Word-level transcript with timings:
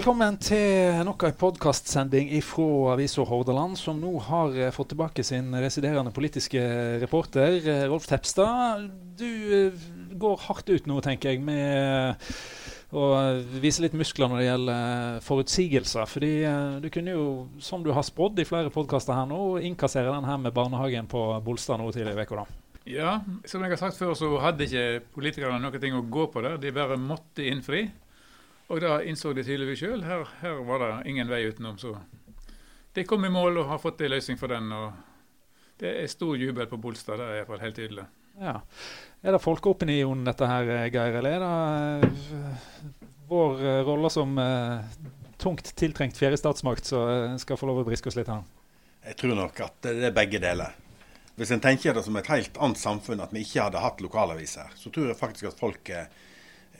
Velkommen 0.00 0.38
til 0.40 0.96
nok 1.04 1.26
en 1.28 1.34
podkastsending 1.36 2.30
fra 2.40 2.94
Avisa 2.94 3.20
Hordaland, 3.28 3.76
som 3.76 3.98
nå 4.00 4.14
har 4.30 4.54
eh, 4.56 4.70
fått 4.72 4.94
tilbake 4.94 5.20
sin 5.28 5.52
residerende 5.52 6.08
politiske 6.16 6.62
reporter, 7.02 7.58
eh, 7.58 7.82
Rolf 7.84 8.06
Tepstad. 8.08 8.86
Du 9.20 9.28
eh, 9.58 9.84
går 10.16 10.40
hardt 10.46 10.72
ut 10.72 10.88
nå, 10.88 11.02
tenker 11.04 11.34
jeg, 11.34 11.44
med 11.44 12.16
å 12.96 13.04
vise 13.60 13.84
litt 13.84 14.00
muskler 14.00 14.32
når 14.32 14.40
det 14.40 14.48
gjelder 14.48 15.22
forutsigelser. 15.28 16.08
Fordi 16.08 16.34
du 16.80 16.88
kunne 16.96 17.20
jo, 17.20 17.28
som 17.60 17.84
du 17.84 17.92
har 17.92 18.08
spådd 18.08 18.40
i 18.40 18.48
flere 18.48 18.72
podkaster 18.72 19.20
her 19.20 19.28
nå, 19.28 19.58
innkassere 19.68 20.16
den 20.16 20.32
her 20.32 20.40
med 20.40 20.56
barnehagen 20.56 21.12
på 21.12 21.28
Bolstad 21.44 21.76
nå 21.76 21.92
tidligere 21.92 22.24
i 22.24 22.30
uka. 22.32 22.48
Ja, 22.88 23.18
som 23.44 23.60
jeg 23.60 23.76
har 23.76 23.84
sagt 23.84 24.00
før, 24.00 24.16
så 24.16 24.32
hadde 24.40 24.64
ikke 24.64 25.10
politikerne 25.12 25.60
noe 25.60 25.98
å 26.00 26.06
gå 26.08 26.30
på 26.32 26.48
der. 26.48 26.56
De 26.56 26.72
bare 26.72 26.96
måtte 26.96 27.44
innfri. 27.44 27.90
Og 28.70 28.78
da 28.82 29.00
innså 29.02 29.32
de 29.34 29.42
tydeligvis 29.42 29.82
sjøl. 29.82 30.04
Her, 30.06 30.28
her, 30.44 30.60
var 30.66 30.82
det 30.84 30.90
ingen 31.10 31.30
vei 31.30 31.42
utenom. 31.50 31.78
Så 31.80 31.96
de 32.94 33.04
kom 33.06 33.24
i 33.26 33.32
mål 33.32 33.58
og 33.62 33.70
har 33.72 33.82
fått 33.82 34.02
en 34.04 34.12
løsning 34.12 34.38
for 34.38 34.52
den. 34.52 34.70
og 34.70 34.92
Det 35.80 35.90
er 36.04 36.10
stor 36.10 36.38
jubel 36.38 36.68
på 36.70 36.78
Bolstad, 36.78 37.18
det 37.18 37.26
er 37.26 37.40
iallfall 37.40 37.64
helt 37.64 37.78
tydelig. 37.80 38.06
Ja. 38.40 38.60
Er 39.20 39.34
det 39.34 39.42
folkeopinion 39.42 40.22
dette 40.24 40.46
her, 40.46 40.70
Geir, 40.86 41.18
eller 41.18 41.34
er 41.34 42.04
det 42.04 42.12
uh, 42.30 43.10
vår 43.28 43.58
uh, 43.58 43.80
rolle 43.88 44.10
som 44.12 44.38
tungt 45.40 45.74
tiltrengt 45.76 46.18
fjerde 46.20 46.38
statsmakt 46.38 46.86
som 46.88 47.36
skal 47.40 47.58
få 47.58 47.68
lov 47.68 47.82
å 47.82 47.88
briske 47.88 48.10
oss 48.10 48.16
litt 48.18 48.30
her? 48.30 48.46
Jeg 49.02 49.18
tror 49.18 49.34
nok 49.34 49.60
at 49.64 49.78
det 49.86 50.08
er 50.10 50.16
begge 50.16 50.40
deler. 50.42 50.76
Hvis 51.40 51.50
en 51.56 51.62
tenker 51.64 51.96
det 51.96 52.04
som 52.04 52.16
et 52.20 52.28
helt 52.30 52.58
annet 52.60 52.78
samfunn, 52.78 53.22
at 53.24 53.32
vi 53.32 53.42
ikke 53.42 53.64
hadde 53.66 53.82
hatt 53.82 54.02
lokalaviser, 54.04 54.74
så 54.76 54.92
tror 54.92 55.08
jeg 55.10 55.18
faktisk 55.18 55.48
at 55.48 55.62
folket 55.62 56.20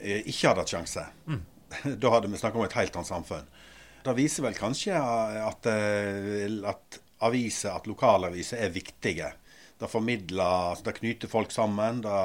ikke 0.00 0.50
hadde 0.50 0.62
hatt 0.62 0.74
sjanse. 0.74 1.06
Mm. 1.28 1.40
Da 2.02 2.14
hadde 2.14 2.30
vi 2.30 2.40
snakket 2.40 2.60
om 2.60 2.66
et 2.68 2.78
helt 2.78 2.96
annet 2.96 3.12
samfunn. 3.12 3.52
Det 4.04 4.16
viser 4.16 4.46
vel 4.46 4.56
kanskje 4.56 4.96
at, 4.96 5.68
eh, 5.68 6.58
at 6.68 7.00
aviser, 7.26 7.74
at 7.76 7.88
lokalaviser 7.88 8.64
er 8.64 8.72
viktige. 8.72 9.32
Det 9.80 9.88
formidler, 9.88 10.70
altså 10.72 10.88
det 10.88 10.98
knyter 11.00 11.28
folk 11.28 11.52
sammen. 11.52 12.00
Det 12.04 12.16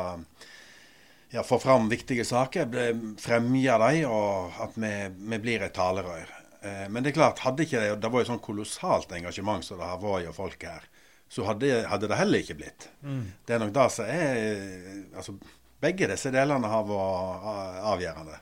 ja, 1.36 1.44
får 1.44 1.60
fram 1.60 1.90
viktige 1.92 2.26
saker, 2.26 2.72
fremjer 3.20 3.82
dem, 3.84 4.10
og 4.12 4.56
at 4.64 4.80
vi, 4.80 4.94
vi 5.34 5.40
blir 5.44 5.66
et 5.66 5.76
talerør. 5.76 6.32
Eh, 6.62 6.86
men 6.90 7.04
det 7.04 7.12
er 7.12 7.20
klart, 7.20 7.44
hadde 7.44 7.66
ikke 7.66 7.82
det, 7.82 7.98
det 8.04 8.12
var 8.12 8.24
jo 8.24 8.30
sånn 8.32 8.44
kolossalt 8.44 9.12
engasjement 9.18 9.66
som 9.66 9.82
det 9.82 9.90
har 9.90 10.00
vært 10.02 10.30
hos 10.30 10.40
folk 10.40 10.64
her, 10.68 10.88
så 11.28 11.44
hadde, 11.50 11.84
hadde, 11.90 12.08
det 12.08 12.20
heller 12.20 12.44
ikke 12.44 12.58
blitt. 12.62 12.88
Mm. 13.04 13.24
Det 13.46 13.56
er 13.56 13.62
nok 13.62 13.76
det 13.76 13.86
som 13.92 14.10
er 14.10 14.42
altså, 15.18 15.38
Begge 15.84 16.08
disse 16.08 16.32
delene 16.32 16.70
har 16.72 16.86
vært 16.88 17.82
avgjørende. 17.92 18.38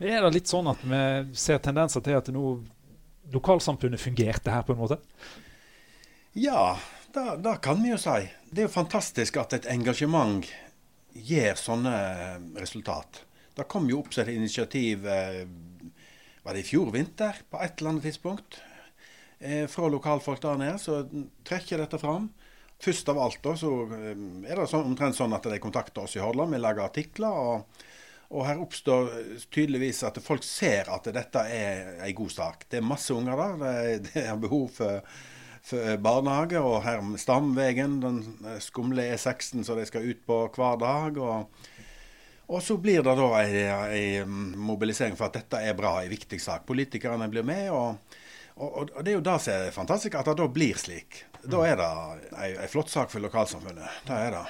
Er 0.00 0.24
det 0.24 0.32
litt 0.32 0.48
sånn 0.48 0.68
at 0.70 0.80
vi 0.80 1.00
ser 1.36 1.60
tendenser 1.60 2.00
til 2.04 2.16
at 2.16 2.28
nå 2.32 2.44
lokalsamfunnet 3.34 4.00
fungerte 4.00 4.54
her, 4.54 4.64
på 4.64 4.72
en 4.72 4.80
måte? 4.80 4.96
Ja, 6.32 6.78
det, 7.12 7.56
kan 7.62 7.82
vi 7.82 7.92
jo 7.92 7.98
si. 8.00 8.22
Det 8.50 8.64
er 8.64 8.68
jo 8.68 8.72
fantastisk 8.72 9.36
at 9.42 9.58
et 9.58 9.68
engasjement 9.70 10.46
gir 11.12 11.58
sånne 11.58 11.92
resultat. 12.56 13.24
Det 13.58 13.68
kom 13.68 13.90
jo 13.90 14.00
opp 14.00 14.14
et 14.16 14.30
initiativ 14.32 15.04
eh, 15.10 15.44
var 16.42 16.56
det 16.56 16.64
i 16.64 16.68
fjor 16.70 16.92
vinter, 16.94 17.42
på 17.50 17.60
et 17.60 17.80
eller 17.80 17.92
annet 17.92 18.08
tidspunkt. 18.08 18.60
Eh, 19.38 19.66
fra 19.68 19.90
lokalfolk 19.92 20.40
der 20.42 20.60
nede, 20.60 20.78
så 20.80 21.02
trekker 21.44 21.82
dette 21.82 22.00
fram. 22.00 22.30
Først 22.80 23.10
av 23.12 23.20
alt 23.20 23.42
da, 23.44 23.52
så 23.58 23.74
eh, 23.84 24.24
er 24.48 24.62
det 24.62 24.68
så, 24.70 24.80
omtrent 24.80 25.18
sånn 25.18 25.36
at 25.36 25.44
de 25.50 25.60
kontakter 25.60 26.06
oss 26.06 26.16
i 26.16 26.24
Hordaland. 26.24 26.56
Vi 26.56 26.62
lager 26.62 26.86
artikler. 26.88 27.28
og 27.36 27.88
og 28.30 28.46
her 28.46 28.60
oppstår 28.62 29.10
tydeligvis 29.50 30.04
at 30.06 30.20
folk 30.22 30.44
ser 30.46 30.86
at 30.94 31.08
dette 31.10 31.42
er 31.50 31.96
en 32.06 32.14
god 32.14 32.30
sak. 32.30 32.64
Det 32.70 32.78
er 32.78 32.86
masse 32.86 33.14
unger 33.14 33.40
der. 33.40 33.98
Det 34.06 34.22
er 34.22 34.38
behov 34.44 34.68
for, 34.76 35.02
for 35.66 35.98
barnehage. 35.98 36.62
Og 36.62 36.78
her 36.84 37.02
Stamvegen, 37.18 37.98
den 38.04 38.22
skumle 38.62 39.08
E6-en 39.16 39.66
som 39.66 39.80
de 39.80 39.88
skal 39.88 40.06
ut 40.06 40.22
på 40.26 40.38
hver 40.54 40.78
dag. 40.78 41.18
Og, 41.18 41.66
og 42.54 42.62
så 42.62 42.78
blir 42.78 43.02
det 43.02 43.16
da 43.18 43.42
en 43.98 44.38
mobilisering 44.62 45.18
for 45.18 45.26
at 45.26 45.40
dette 45.40 45.64
er 45.66 45.74
bra, 45.78 45.96
ei 46.04 46.14
viktig 46.14 46.38
sak. 46.38 46.62
Politikerne 46.70 47.26
blir 47.34 47.46
med. 47.46 47.66
og, 47.74 48.16
og, 48.60 48.90
og 48.94 49.02
det 49.02 49.10
er 49.10 49.18
jo 49.18 49.26
det 49.26 49.38
som 49.42 49.56
er 49.56 49.74
fantastisk, 49.74 50.14
at 50.14 50.30
det 50.30 50.38
da 50.38 50.46
blir 50.46 50.78
slik. 50.78 51.24
Da 51.42 51.66
er 51.66 51.82
det 51.82 51.92
en 52.46 52.70
flott 52.70 52.94
sak 52.94 53.10
for 53.10 53.26
lokalsamfunnet. 53.26 54.02
Det 54.06 54.22
er 54.22 54.34
det. 54.38 54.46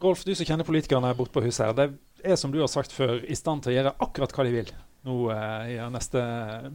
Rolf, 0.00 0.22
du 0.24 0.32
som 0.32 0.48
kjenner 0.48 0.64
politikerne 0.64 1.10
borte 1.14 1.34
på 1.34 1.42
huset 1.44 1.66
her. 1.66 1.74
Det 1.76 1.90
er 2.24 2.38
som 2.40 2.52
du 2.52 2.60
har 2.60 2.70
sagt 2.70 2.94
før, 2.94 3.18
i 3.24 3.36
stand 3.38 3.64
til 3.64 3.72
å 3.72 3.76
gjøre 3.78 3.96
akkurat 4.06 4.34
hva 4.36 4.46
de 4.46 4.54
vil 4.54 4.72
nå 5.08 5.16
eh, 5.32 5.74
i 5.74 5.76
neste 5.92 6.22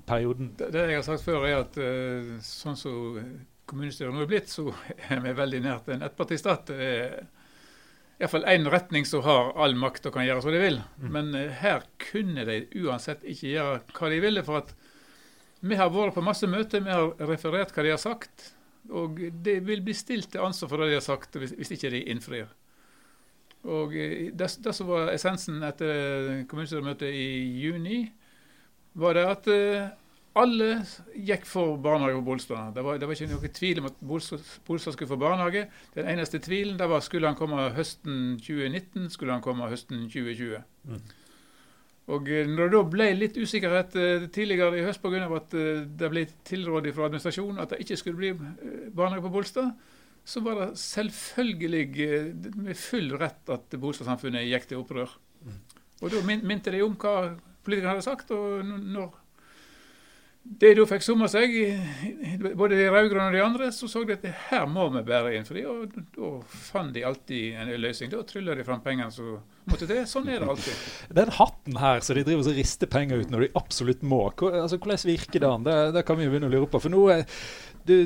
perioden? 0.07 0.53
Det, 0.57 0.71
det, 0.73 0.87
jeg 0.91 1.01
har 1.01 1.07
sagt 1.07 1.25
før, 1.25 1.45
er 1.45 1.61
at 1.61 1.79
eh, 1.81 2.35
sånn 2.45 2.77
som 2.79 3.19
kommunestyret 3.69 4.13
nå 4.13 4.23
er 4.25 4.29
blitt, 4.29 4.51
så 4.51 4.69
er 5.11 5.23
vi 5.23 5.35
veldig 5.37 5.61
nært 5.65 5.91
en 5.93 6.05
ettpartistat. 6.05 6.71
Det 6.71 6.89
er 6.89 7.17
iallfall 8.21 8.47
én 8.47 8.69
retning 8.71 9.05
som 9.07 9.23
har 9.25 9.53
all 9.59 9.75
makt 9.77 10.07
og 10.07 10.15
kan 10.15 10.25
gjøre 10.25 10.43
som 10.45 10.55
de 10.55 10.63
vil. 10.63 10.81
Mm. 11.01 11.07
Men 11.17 11.31
eh, 11.37 11.53
her 11.61 11.85
kunne 12.11 12.47
de 12.47 12.59
uansett 12.85 13.25
ikke 13.27 13.53
gjøre 13.53 13.79
hva 13.97 14.11
de 14.13 14.19
ville. 14.23 14.45
for 14.47 14.63
at 14.63 14.75
vi 15.65 15.77
har 15.79 15.89
vært 15.89 16.13
på 16.13 16.23
masse 16.25 16.47
møter, 16.47 16.83
vi 16.85 16.93
har 16.93 17.13
referert 17.25 17.73
hva 17.73 17.85
de 17.85 17.95
har 17.95 18.01
sagt. 18.01 18.51
Og 18.93 19.17
det 19.41 19.59
vil 19.65 19.81
bli 19.81 19.95
stilt 19.97 20.29
til 20.33 20.43
ansvar 20.45 20.69
for 20.69 20.83
det 20.83 20.91
de 20.91 20.99
har 20.99 21.05
sagt, 21.05 21.37
hvis, 21.41 21.55
hvis 21.57 21.73
ikke 21.73 21.91
de 21.95 22.03
innfrir. 22.13 22.51
Og 23.65 23.95
eh, 23.97 24.31
det, 24.31 24.49
det, 24.63 24.73
som 24.75 24.89
var 24.89 25.11
essensen 25.13 25.63
etter 25.65 26.45
kommunestyremøtet 26.49 27.09
i 27.09 27.27
juni, 27.63 28.03
var 28.95 29.17
det 29.17 29.25
at 29.27 29.47
uh, 29.51 29.87
alle 30.39 30.69
gikk 31.15 31.47
for 31.49 31.75
barnehage 31.81 32.19
på 32.19 32.27
Bolstad. 32.29 32.71
Det 32.75 32.83
var, 32.85 32.99
det 32.99 33.07
var 33.07 33.17
ikke 33.17 33.31
noen 33.31 33.55
tvil 33.57 33.81
om 33.81 33.89
at 33.89 33.97
Bolstad 34.05 34.93
skulle 34.93 35.09
få 35.09 35.19
barnehage. 35.19 35.65
Den 35.95 36.09
eneste 36.11 36.39
tvilen 36.43 36.79
var 36.79 37.03
skulle 37.03 37.27
han 37.27 37.39
komme 37.39 37.69
høsten 37.75 38.37
2019, 38.39 39.09
skulle 39.11 39.35
han 39.35 39.43
komme 39.43 39.69
høsten 39.71 40.05
2020. 40.11 40.61
Mm. 40.91 41.01
Og 42.15 42.29
eh, 42.29 42.47
når 42.47 42.69
det 42.69 42.77
da 42.77 42.83
ble 42.93 43.09
litt 43.17 43.39
usikkerhet 43.41 43.97
tidligere 44.35 44.79
i 44.79 44.85
høst 44.85 45.01
pga. 45.03 45.25
at 45.25 45.57
det 45.99 46.11
ble 46.11 46.27
tilrådd 46.45 46.91
fra 46.93 47.09
administrasjonen 47.09 47.63
at 47.63 47.73
det 47.73 47.81
ikke 47.81 47.97
skulle 47.97 48.21
bli 48.21 48.33
barnehage 48.93 49.25
på 49.25 49.33
Bolstad, 49.33 49.73
så 50.25 50.41
var 50.41 50.61
det 50.61 50.69
selvfølgelig 50.81 51.83
eh, 52.05 52.31
med 52.57 52.77
full 52.79 53.11
rett 53.21 53.51
at 53.53 53.75
boligsamfunnet 53.77 54.47
gikk 54.49 54.71
til 54.71 54.81
opprør. 54.81 55.11
Mm. 55.45 55.59
Og 56.01 56.09
da 56.11 56.23
minte 56.25 56.73
de 56.73 56.81
om 56.83 56.97
hva 56.99 57.35
politikerne 57.65 57.93
hadde 57.93 58.07
sagt. 58.07 58.33
og 58.33 58.65
når 58.65 59.13
de 60.45 60.71
da 60.77 60.83
fikk 60.85 61.01
summa 61.01 61.25
seg, 61.29 61.55
både 62.53 62.77
de 62.77 62.89
rød-grønne 62.93 63.31
og 63.31 63.33
de 63.33 63.41
andre, 63.41 63.69
så 63.73 63.87
så 63.89 64.03
de 64.05 64.13
at 64.13 64.25
her 64.51 64.67
må 64.69 64.83
vi 64.93 65.01
bære 65.07 65.33
innfri. 65.39 65.63
Og 65.65 65.95
da 66.13 66.29
fant 66.45 66.93
de 66.93 67.05
alltid 67.05 67.57
en 67.61 67.71
løsning. 67.81 68.11
Da 68.13 68.21
trylla 68.29 68.57
de 68.57 68.65
fram 68.67 68.83
pengene 68.85 69.09
som 69.13 69.39
måtte 69.69 69.89
til. 69.89 70.03
Sånn 70.09 70.29
er 70.29 70.43
det 70.43 70.51
alltid. 70.53 70.85
Den 71.17 71.33
hatten 71.39 71.81
her 71.81 72.05
så 72.05 72.17
de 72.17 72.25
driver 72.27 72.45
og 72.45 72.59
rister 72.61 72.91
penger 72.91 73.23
ut 73.23 73.33
når 73.33 73.47
de 73.47 73.51
absolutt 73.57 74.05
må, 74.05 74.21
altså, 74.29 74.77
hvordan 74.77 75.09
virker 75.09 75.45
den? 75.47 75.65
Det, 75.65 75.79
det 75.97 76.05
kan 76.05 76.19
vi 76.19 76.27
jo 76.27 76.35
begynne 76.35 76.51
å 76.51 76.55
lure 76.59 76.69
på. 76.69 76.83
For 76.83 76.93
nå 76.93 77.03
er 77.15 77.25
det 77.89 77.99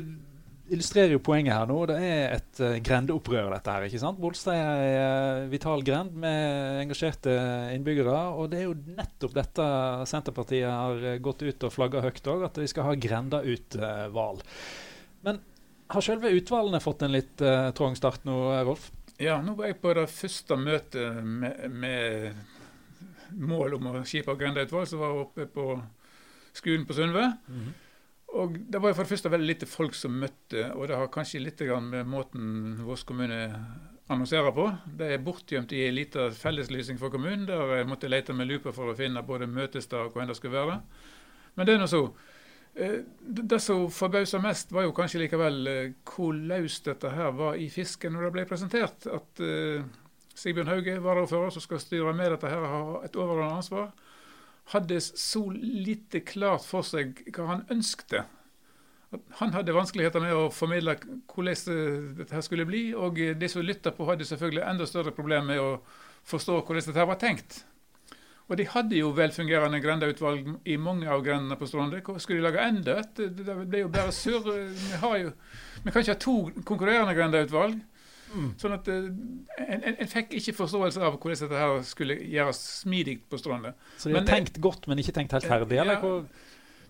illustrerer 0.74 1.14
jo 1.16 1.22
poenget 1.24 1.56
her 1.56 1.70
nå. 1.70 1.78
Det 1.90 1.98
er 2.04 2.36
et 2.38 2.62
uh, 2.64 2.76
grendeopprør, 2.86 3.50
dette 3.54 3.76
her. 3.76 3.86
ikke 3.88 4.02
sant? 4.02 4.20
Bolstad 4.22 4.58
er 4.58 4.84
ei 4.84 4.92
uh, 5.00 5.50
vital 5.52 5.84
grend 5.86 6.16
med 6.20 6.84
engasjerte 6.84 7.34
innbyggere. 7.76 8.18
Og 8.36 8.52
det 8.52 8.62
er 8.62 8.68
jo 8.68 8.78
nettopp 8.98 9.36
dette 9.38 9.68
Senterpartiet 10.10 10.70
har 10.70 11.02
uh, 11.04 11.18
gått 11.24 11.44
ut 11.46 11.68
og 11.68 11.76
flagga 11.76 12.04
høyt 12.06 12.32
òg, 12.34 12.46
at 12.50 12.62
de 12.62 12.70
skal 12.70 12.90
ha 12.90 12.96
grenda 13.08 13.42
ut-valg. 13.46 14.46
Men 15.28 15.42
har 15.90 16.06
selve 16.06 16.32
utvalgene 16.38 16.84
fått 16.84 17.04
en 17.06 17.16
litt 17.16 17.44
uh, 17.46 17.72
trang 17.78 17.98
start 17.98 18.28
nå, 18.30 18.38
Rolf? 18.68 18.92
Ja, 19.20 19.42
nå 19.44 19.58
var 19.58 19.68
jeg 19.68 19.82
på 19.82 19.92
det 19.98 20.08
første 20.14 20.56
møtet 20.56 21.20
med, 21.26 21.66
med 21.76 23.36
mål 23.36 23.76
om 23.78 23.90
å 23.92 24.02
skipe 24.08 24.36
grendeutvalg, 24.40 24.88
som 24.88 25.02
var 25.02 25.18
oppe 25.26 25.50
på 25.52 25.74
skolen 26.56 26.86
på 26.88 26.96
Sundve. 26.96 27.26
Mm 27.48 27.60
-hmm. 27.60 27.78
Og 28.38 28.58
Det 28.72 28.82
var 28.82 28.94
for 28.94 29.04
det 29.04 29.10
første 29.10 29.32
veldig 29.32 29.48
lite 29.48 29.70
folk 29.70 29.96
som 29.98 30.14
møtte, 30.22 30.70
og 30.76 30.88
det 30.88 30.98
har 30.98 31.10
kanskje 31.12 31.42
litt 31.42 31.62
med 31.82 32.06
måten 32.08 32.78
Voss 32.86 33.04
kommune 33.04 33.40
annonserer 34.10 34.52
på. 34.52 34.66
Det 34.86 35.14
er 35.14 35.24
bortgjemt 35.24 35.72
i 35.74 35.86
en 35.88 35.96
liten 35.96 36.34
felleslysing 36.34 37.00
for 37.00 37.10
kommunen, 37.10 37.48
der 37.48 37.78
jeg 37.78 37.88
måtte 37.90 38.10
lete 38.10 38.34
med 38.34 38.48
lupa 38.50 38.74
for 38.74 38.90
å 38.90 38.98
finne 38.98 39.26
både 39.26 39.48
møtested 39.50 39.98
og 39.98 40.12
hvor 40.14 40.24
enn 40.24 40.30
det 40.30 40.38
skulle 40.38 40.58
være. 40.58 40.80
Men 41.56 41.68
det 41.68 41.76
er 41.76 41.82
nå 41.82 41.88
så. 41.90 42.04
Eh, 42.76 43.00
det 43.20 43.60
som 43.62 43.88
forbausa 43.92 44.42
mest, 44.42 44.72
var 44.72 44.86
jo 44.86 44.94
kanskje 44.98 45.24
likevel 45.24 45.68
eh, 45.68 45.96
hvor 46.06 46.34
løst 46.34 46.86
dette 46.90 47.14
her 47.14 47.34
var 47.38 47.58
i 47.58 47.70
fisken 47.74 48.14
når 48.14 48.28
det 48.28 48.36
ble 48.38 48.46
presentert. 48.50 49.10
At 49.10 49.42
uh, 49.42 49.86
Sigbjørn 50.38 50.70
Hauge, 50.72 51.00
varaordfører, 51.04 51.54
som 51.54 51.66
skal 51.66 51.82
styre 51.82 52.14
med 52.16 52.32
dette, 52.34 52.50
her, 52.50 52.66
har 52.74 53.04
et 53.06 53.18
overordnet 53.20 53.64
ansvar 53.64 53.90
hadde 54.74 55.00
så 55.02 55.44
lite 55.54 56.22
klart 56.26 56.66
for 56.68 56.86
seg 56.86 57.24
hva 57.34 57.48
han 57.54 57.66
ønskte. 57.74 58.26
Han 59.40 59.56
hadde 59.56 59.74
vanskeligheter 59.74 60.22
med 60.22 60.36
å 60.38 60.50
formidle 60.54 60.94
hvordan 61.34 62.20
dette 62.20 62.44
skulle 62.46 62.68
bli. 62.70 62.90
Og 62.94 63.18
de 63.18 63.50
som 63.50 63.66
lytta 63.66 63.94
på, 63.96 64.06
hadde 64.10 64.28
selvfølgelig 64.30 64.68
enda 64.68 64.86
større 64.90 65.16
problemer 65.16 65.48
med 65.56 65.64
å 65.64 65.72
forstå 66.30 66.60
hvordan 66.62 66.86
dette 66.86 67.10
var 67.10 67.22
tenkt. 67.22 67.64
Og 68.50 68.58
de 68.58 68.66
hadde 68.66 68.98
jo 68.98 69.12
velfungerende 69.14 69.78
grendeutvalg 69.82 70.48
i 70.66 70.78
mange 70.82 71.10
av 71.10 71.22
grendene 71.26 71.58
på 71.58 71.68
Stronde. 71.70 72.02
Skulle 72.18 72.40
de 72.40 72.46
lage 72.48 72.66
enda 72.66 72.96
et? 73.02 73.20
Det 73.38 73.46
ble 73.46 73.84
jo 73.84 73.92
bare 73.94 74.14
surr. 74.14 74.48
Vi, 74.50 75.22
vi 75.84 75.94
kan 75.94 76.02
ikke 76.02 76.16
ha 76.16 76.22
to 76.24 76.38
konkurrerende 76.66 77.14
grendeutvalg. 77.18 77.78
Mm. 78.34 78.52
Sånn 78.62 78.76
at 78.76 78.88
eh, 78.92 79.08
en, 79.66 79.80
en, 79.80 79.96
en 79.96 80.12
fikk 80.12 80.36
ikke 80.38 80.56
forståelse 80.60 81.02
av 81.02 81.18
hvordan 81.18 81.42
dette 81.46 81.64
her 81.64 81.82
skulle 81.88 82.20
gjøres 82.30 82.62
smidig 82.84 83.20
på 83.30 83.40
stranda. 83.42 83.74
Så 83.98 84.10
de 84.10 84.16
har 84.16 84.24
Men 84.24 84.30
tenkt 84.30 84.62
godt, 84.62 84.88
men 84.90 85.02
ikke 85.02 85.16
tenkt 85.18 85.36
helt 85.38 85.50
ferdig? 85.50 85.82
Eller? 85.82 86.04
ja, 86.04 86.22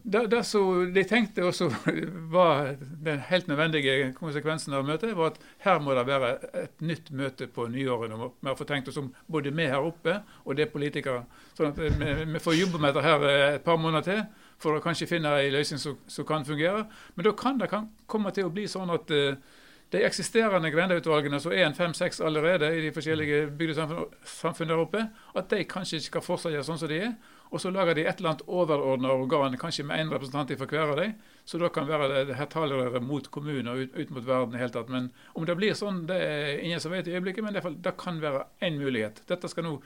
Det, 0.04 0.22
det 0.32 0.44
som 0.48 0.94
de 0.96 1.04
tenkte 1.04 1.44
også 1.44 1.68
var 2.36 2.76
den 2.80 3.20
helt 3.30 3.50
nødvendige 3.52 4.14
konsekvensen 4.16 4.74
av 4.74 4.86
møtet, 4.88 5.12
var 5.18 5.34
at 5.34 5.40
her 5.66 5.80
må 5.84 5.96
det 5.96 6.06
være 6.08 6.32
et 6.64 6.82
nytt 6.82 7.12
møte 7.12 7.50
på 7.52 7.68
nyåret 7.68 8.14
Vi 8.16 8.48
har 8.48 8.56
å 8.56 8.60
få 8.60 8.68
tenkt 8.68 8.92
oss 8.92 9.00
om 9.02 9.12
både 9.28 9.52
vi 9.52 9.68
her 9.68 9.84
oppe 9.84 10.22
og 10.46 10.56
det 10.56 10.70
politikere. 10.72 11.26
Sånn 11.58 11.74
at 11.74 11.80
vi, 11.84 12.14
vi 12.32 12.44
får 12.44 12.60
jobbe 12.62 12.80
med 12.80 12.94
dette 12.94 13.08
her 13.08 13.28
eh, 13.28 13.56
et 13.58 13.66
par 13.66 13.80
måneder 13.80 14.08
til 14.08 14.24
for 14.60 14.76
å 14.76 14.84
kanskje 14.84 15.08
finne 15.08 15.32
en 15.40 15.54
løsning 15.56 15.80
som, 15.80 15.96
som 16.08 16.28
kan 16.28 16.48
fungere. 16.48 16.86
Men 17.16 17.28
da 17.28 17.36
kan 17.36 17.60
det 17.60 17.70
kan 17.72 17.88
komme 18.08 18.32
til 18.36 18.48
å 18.48 18.54
bli 18.54 18.68
sånn 18.72 18.92
at 18.92 19.12
eh, 19.16 19.40
de 19.92 20.04
eksisterende 20.06 20.70
grendeutvalgene, 20.70 21.40
som 21.42 21.54
er 21.56 21.66
en 21.66 21.76
fem-seks 21.78 22.22
allerede 22.22 22.70
i 22.78 22.84
de 22.84 22.92
forskjellige 22.94 23.48
bygdesamfunn 23.58 24.70
der 24.70 24.82
oppe, 24.84 25.08
at 25.36 25.50
de 25.50 25.64
kanskje 25.66 25.98
ikke 25.98 26.12
skal 26.12 26.26
fortsette 26.26 26.62
sånn 26.68 26.82
som 26.82 26.92
de 26.92 27.00
er. 27.08 27.16
Og 27.50 27.62
så 27.64 27.72
lager 27.74 27.98
de 27.98 28.04
et 28.06 28.20
eller 28.20 28.36
annet 28.36 28.44
overordna 28.46 29.10
organ, 29.10 29.58
kanskje 29.58 29.88
med 29.90 29.98
én 30.04 30.12
representant 30.14 30.52
fra 30.60 30.68
hver 30.70 30.92
av 30.94 31.00
dem. 31.02 31.16
Så 31.50 31.58
da 31.58 31.72
kan 31.74 31.90
være 31.90 32.12
det, 32.12 32.20
det 32.30 32.38
her 32.38 32.50
talerøret 32.54 33.02
mot 33.02 33.26
kommunen 33.34 33.72
og 33.72 33.82
ut, 33.82 33.96
ut 33.98 34.14
mot 34.14 34.28
verden 34.28 34.54
i 34.54 34.62
hele 34.62 34.76
tatt. 34.76 34.92
Men 34.94 35.10
om 35.34 35.50
det 35.50 35.58
blir 35.58 35.74
sånn, 35.74 36.04
det 36.10 36.20
er 36.22 36.62
ingen 36.62 36.84
som 36.84 36.94
vet 36.94 37.10
i 37.10 37.16
øyeblikket, 37.18 37.44
men 37.48 37.58
det, 37.58 37.66
det 37.82 37.96
kan 37.98 38.22
være 38.22 38.46
én 38.62 38.78
mulighet. 38.78 39.24
Dette 39.32 39.50
skal 39.50 39.66
nå 39.66 39.80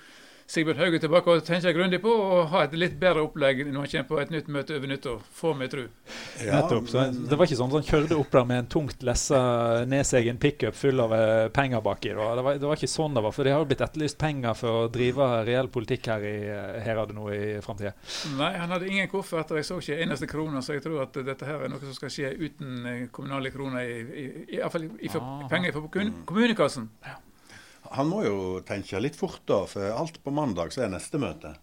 Sigbjørn 0.47 0.77
Hauge 0.77 0.99
tilbake 0.99 1.31
og 1.33 1.43
tenke 1.47 1.71
grundig 1.73 2.01
på, 2.03 2.11
og 2.13 2.49
ha 2.51 2.63
et 2.65 2.73
litt 2.77 2.97
bedre 2.99 3.23
opplegg 3.23 3.61
når 3.71 3.85
han 3.85 3.89
kommer 3.93 4.07
på 4.09 4.17
et 4.21 4.33
nytt 4.33 4.49
møte 4.51 4.75
over 4.75 4.87
nyttår. 4.91 5.21
Får 5.39 5.53
vi 5.61 5.67
tro. 5.71 5.83
Ja, 6.43 6.57
Nettopp. 6.59 6.89
Så 6.91 6.99
men- 6.99 7.27
det 7.31 7.37
var 7.39 7.47
ikke 7.47 7.57
sånn 7.57 7.71
at 7.71 7.77
han 7.79 7.87
kjørte 7.89 8.17
opp 8.19 8.31
der 8.35 8.45
med 8.45 8.57
en 8.59 8.67
tungt 8.67 9.03
lessa, 9.07 9.39
nedsegen 9.87 10.37
pickup 10.37 10.75
full 10.75 10.99
av 10.99 11.13
eh, 11.13 11.47
penger 11.55 11.81
baki. 11.81 12.09
Det 12.13 12.15
var, 12.43 12.53
det 12.59 12.67
var 12.67 12.75
ikke 12.75 12.91
sånn 12.91 13.15
det 13.15 13.23
var. 13.23 13.31
For 13.31 13.43
det 13.47 13.53
har 13.55 13.63
jo 13.63 13.69
blitt 13.71 13.81
etterlyst 13.87 14.17
penger 14.19 14.53
for 14.59 14.83
å 14.83 14.91
drive 14.91 15.29
reell 15.47 15.67
politikk 15.73 16.11
her 16.11 16.27
i 16.27 16.35
Herade 16.85 17.13
nå 17.17 17.29
i 17.33 17.41
framtida. 17.63 17.93
Nei, 18.37 18.51
han 18.59 18.69
hadde 18.75 18.87
ingen 18.91 19.07
kofferter. 19.07 19.55
Jeg 19.61 19.65
så 19.71 19.79
ikke 19.79 19.99
eneste 20.03 20.27
krone, 20.27 20.61
så 20.61 20.73
jeg 20.77 20.83
tror 20.83 21.01
at 21.07 21.13
dette 21.25 21.45
her 21.45 21.63
er 21.65 21.69
noe 21.73 21.79
som 21.79 21.93
skal 21.97 22.09
skje 22.13 22.33
uten 22.37 22.85
eh, 22.85 23.03
kommunale 23.15 23.49
kroner, 23.55 23.79
i, 23.87 23.99
i, 24.03 24.25
i, 24.53 24.57
i, 24.59 24.69
fall 24.69 24.83
i, 24.83 24.91
i 25.01 25.09
for, 25.09 25.21
Ah. 25.23 25.47
penger 25.49 25.69
i, 25.69 25.71
kommun- 25.87 26.25
kommunekassen. 26.27 26.89
Han 27.93 28.09
må 28.09 28.23
jo 28.25 28.37
tenke 28.65 28.99
litt 29.01 29.17
fort, 29.17 29.41
da, 29.49 29.63
for 29.69 29.93
alt 29.93 30.19
på 30.23 30.33
mandag 30.33 30.73
så 30.73 30.85
er 30.85 30.93
neste 30.93 31.21
møte. 31.21 31.53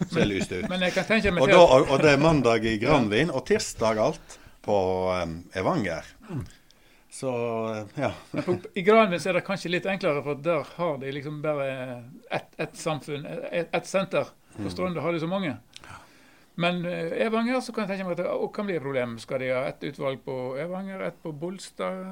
Så 0.00 0.22
er 0.22 0.28
lyst 0.30 0.52
ut. 0.52 0.66
Men 0.72 0.86
jeg 0.86 0.96
kan 0.96 1.06
tenke 1.08 1.32
meg 1.34 1.44
Og, 1.44 1.52
da, 1.52 1.60
og 1.60 1.92
og 1.92 2.02
det 2.02 2.14
er 2.14 2.22
mandag 2.22 2.66
i 2.66 2.78
Granvin, 2.82 3.30
og 3.30 3.44
tirsdag 3.48 4.00
alt 4.02 4.38
på 4.66 4.78
um, 5.14 5.36
Evanger. 5.56 6.08
Så 7.10 7.30
ja. 7.98 8.12
Men 8.30 8.46
på, 8.46 8.56
I 8.74 8.84
Granvin 8.86 9.22
er 9.22 9.38
det 9.38 9.44
kanskje 9.46 9.72
litt 9.72 9.86
enklere, 9.90 10.22
for 10.26 10.42
der 10.42 10.66
har 10.76 11.00
de 11.02 11.14
liksom 11.14 11.40
bare 11.44 11.70
ett 12.30 12.54
et 12.58 12.76
samfunn, 12.78 13.26
ett 13.26 13.74
et 13.74 13.88
senter. 13.88 14.30
På 14.56 14.70
Strønda 14.70 15.00
har 15.00 15.14
de 15.14 15.20
så 15.22 15.30
mange. 15.30 15.54
Men 16.60 16.82
eh, 16.84 17.14
Evanger 17.24 17.60
så 17.64 17.72
kan 17.72 17.86
jeg 17.86 17.94
tenke 17.96 18.04
meg 18.10 18.18
at 18.18 18.26
det 18.26 18.48
kan 18.56 18.66
bli 18.68 18.74
et 18.76 18.82
problem. 18.84 19.14
Skal 19.22 19.40
de 19.40 19.48
ha 19.54 19.62
ett 19.70 19.84
utvalg 19.88 20.18
på 20.26 20.34
Evanger, 20.60 21.00
ett 21.06 21.16
på 21.24 21.32
Bolstad? 21.32 22.02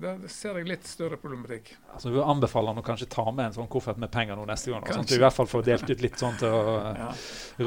Der 0.00 0.22
ser 0.32 0.56
jeg 0.60 0.68
litt 0.70 0.86
større 0.88 1.18
problematikk. 1.20 1.74
Altså, 1.92 2.12
vi 2.14 2.22
anbefaler 2.24 2.72
han 2.72 2.80
å 2.80 2.86
kanskje 2.86 3.08
ta 3.12 3.26
med 3.30 3.50
en 3.50 3.56
sånn 3.58 3.68
koffert 3.72 4.00
med 4.00 4.10
penger 4.14 4.38
nå 4.40 4.46
neste 4.48 4.72
gang. 4.72 4.86
Sånn 4.88 5.04
at 5.04 5.12
du 5.12 5.16
i 5.18 5.20
hvert 5.20 5.36
fall 5.36 5.50
får 5.50 5.66
delt 5.68 5.90
ut 5.92 6.04
litt 6.06 6.16
sånn 6.22 6.38
til 6.40 6.48
å 6.56 6.62
eh, 6.78 7.00
Ja. 7.04 7.10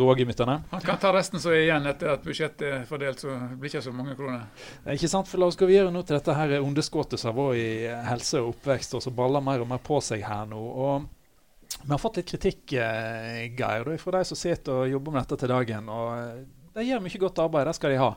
roe 0.02 0.16
gemyttene. 0.20 0.58
Han 0.74 0.82
kan 0.86 0.98
ta 1.04 1.14
resten 1.14 1.40
som 1.44 1.54
er 1.54 1.62
igjen 1.68 1.86
etter 1.94 2.16
at 2.16 2.26
budsjettet 2.26 2.68
er 2.72 2.86
fordelt, 2.90 3.22
så 3.22 3.36
det 3.38 3.60
blir 3.62 3.70
ikke 3.74 3.86
så 3.86 3.94
mange 3.94 4.16
kroner. 4.18 4.48
Eh, 4.86 4.94
Ikke 4.98 5.12
sant, 5.12 5.28
for 5.30 5.38
La 5.44 5.52
oss 5.52 5.60
gå 5.60 5.68
videre 5.70 5.92
nå 5.94 6.02
til 6.08 6.18
dette 6.18 6.34
her 6.38 6.58
underskuddet 6.62 7.20
som 7.20 7.34
har 7.36 7.42
vært 7.44 7.62
i 7.62 8.08
helse 8.10 8.42
og 8.42 8.56
oppvekst, 8.56 8.96
og 8.98 9.04
som 9.06 9.14
baller 9.18 9.42
mer 9.44 9.62
og 9.62 9.70
mer 9.70 9.82
på 9.84 10.02
seg 10.02 10.24
her 10.26 10.46
nå. 10.50 10.58
og 10.88 11.06
Vi 11.82 11.92
har 11.92 12.02
fått 12.02 12.20
litt 12.20 12.30
kritikk, 12.30 12.74
eh, 12.78 13.46
Geir, 13.58 13.98
fra 13.98 14.18
de 14.18 14.26
som 14.30 14.40
sitter 14.40 14.84
og 14.84 14.92
jobber 14.92 15.16
med 15.16 15.26
dette 15.26 15.40
til 15.42 15.54
dagen. 15.54 15.90
og 15.90 16.12
eh, 16.18 16.44
De 16.76 16.86
gjør 16.88 17.02
mye 17.04 17.24
godt 17.26 17.42
arbeid, 17.44 17.68
det 17.68 17.78
skal 17.78 17.94
de 17.94 18.02
ha. 18.02 18.12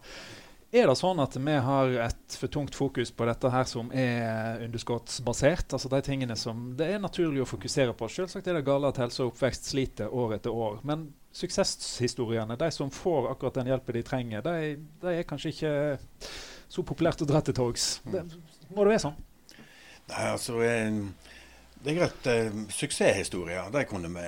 Er 0.77 0.91
det 0.91 0.97
sånn 0.99 1.21
at 1.23 1.37
vi 1.39 1.53
har 1.63 1.93
et 2.05 2.37
for 2.37 2.51
tungt 2.53 2.75
fokus 2.75 3.13
på 3.15 3.27
dette 3.29 3.51
her 3.53 3.69
som 3.71 3.87
er 3.95 4.65
underskuddsbasert? 4.67 5.77
Altså 5.77 5.89
de 5.93 6.01
tingene 6.05 6.35
som 6.37 6.73
det 6.77 6.89
er 6.91 6.99
naturlig 7.01 7.45
å 7.45 7.49
fokusere 7.49 7.95
på. 7.97 8.09
Selvsagt 8.11 8.51
er 8.51 8.59
det 8.59 8.65
galt 8.67 8.89
at 8.89 8.99
helse 9.01 9.23
og 9.23 9.31
oppvekst 9.31 9.71
sliter 9.71 10.11
år 10.11 10.37
etter 10.37 10.51
år. 10.51 10.81
Men 10.87 11.07
suksesshistoriene, 11.37 12.59
de 12.59 12.71
som 12.75 12.91
får 12.91 13.31
akkurat 13.31 13.61
den 13.61 13.71
hjelpen 13.71 13.97
de 13.97 14.03
trenger, 14.11 14.43
de, 14.43 14.75
de 15.05 15.15
er 15.15 15.29
kanskje 15.29 15.55
ikke 15.55 15.73
så 16.69 16.85
populært 16.85 17.23
å 17.23 17.31
dra 17.31 17.41
til 17.47 17.57
torgs. 17.57 17.89
Må 18.11 18.83
det 18.83 18.91
være 18.91 19.05
sånn? 19.07 19.17
Nei, 20.11 20.27
altså 20.33 20.59
eh, 20.67 20.99
Det 21.87 21.93
er 21.93 22.01
greit. 22.01 22.25
eh, 22.27 22.55
Suksesshistorier 22.75 23.71
de 23.71 23.85
kunne 23.87 24.09
vi 24.11 24.27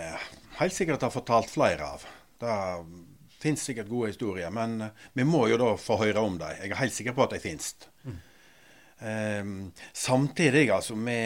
helt 0.61 0.75
sikkert 0.77 1.03
ha 1.03 1.09
fortalt 1.11 1.51
flere 1.51 1.89
av. 1.91 2.05
Det 2.39 2.53
finnes 3.43 3.65
sikkert 3.67 3.91
gode 3.91 4.13
historier, 4.13 4.53
men 4.55 4.77
eh, 4.87 5.01
vi 5.19 5.27
må 5.27 5.41
jo 5.51 5.59
da 5.59 5.73
få 5.75 5.97
høre 6.05 6.23
om 6.23 6.37
dem. 6.39 6.55
Jeg 6.55 6.71
er 6.71 6.79
helt 6.79 6.95
sikker 6.95 7.17
på 7.17 7.27
at 7.27 7.35
de 7.35 7.43
finnes. 7.43 7.73
Um, 8.99 9.73
samtidig, 9.95 10.69
altså, 10.75 10.95
vi, 10.95 11.19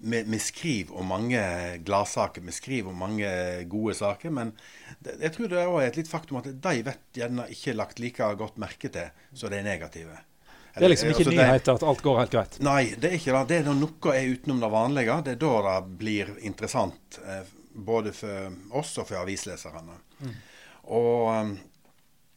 vi, 0.00 0.22
vi 0.24 0.40
skriver 0.40 0.96
om 1.00 1.12
mange 1.12 1.44
gladsaker, 1.84 2.44
vi 2.48 2.56
skriver 2.56 2.88
om 2.88 3.04
mange 3.04 3.28
gode 3.68 3.94
saker. 4.00 4.32
Men 4.32 4.56
det, 5.04 5.18
jeg 5.20 5.36
tror 5.36 5.52
det 5.52 5.62
er 5.66 5.78
et 5.84 6.00
litt 6.00 6.12
faktum 6.16 6.40
at 6.40 6.48
de 6.48 6.74
vet 6.88 7.20
gjerne 7.20 7.48
ikke 7.52 7.76
lagt 7.76 8.00
like 8.00 8.34
godt 8.40 8.60
merke 8.60 8.88
til 8.92 9.12
som 9.36 9.52
de 9.52 9.60
negative. 9.68 10.16
Det 10.74 10.84
er 10.86 10.92
liksom 10.92 11.10
ikke 11.12 11.24
Altså, 11.26 11.34
nyheter 11.36 11.74
at 11.74 11.82
alt 11.90 12.04
går 12.04 12.18
helt 12.18 12.32
greit. 12.32 12.54
Nei, 12.64 12.94
det 12.96 13.10
er 13.10 13.18
ikke 13.18 13.34
det. 13.34 13.42
Det 13.50 13.58
er 13.58 13.66
når 13.68 13.80
noe 13.82 14.14
er 14.16 14.30
utenom 14.32 14.62
det 14.62 14.70
vanlige. 14.72 15.18
Det 15.26 15.34
er 15.34 15.42
da 15.42 15.52
det 15.66 15.98
blir 16.00 16.32
interessant. 16.40 17.18
Eh, 17.26 17.42
både 17.72 18.12
for 18.16 18.78
oss 18.80 18.96
og 19.00 19.08
for 19.10 19.20
avisleserne. 19.20 19.98
Og 20.92 21.28
eh, 21.34 21.52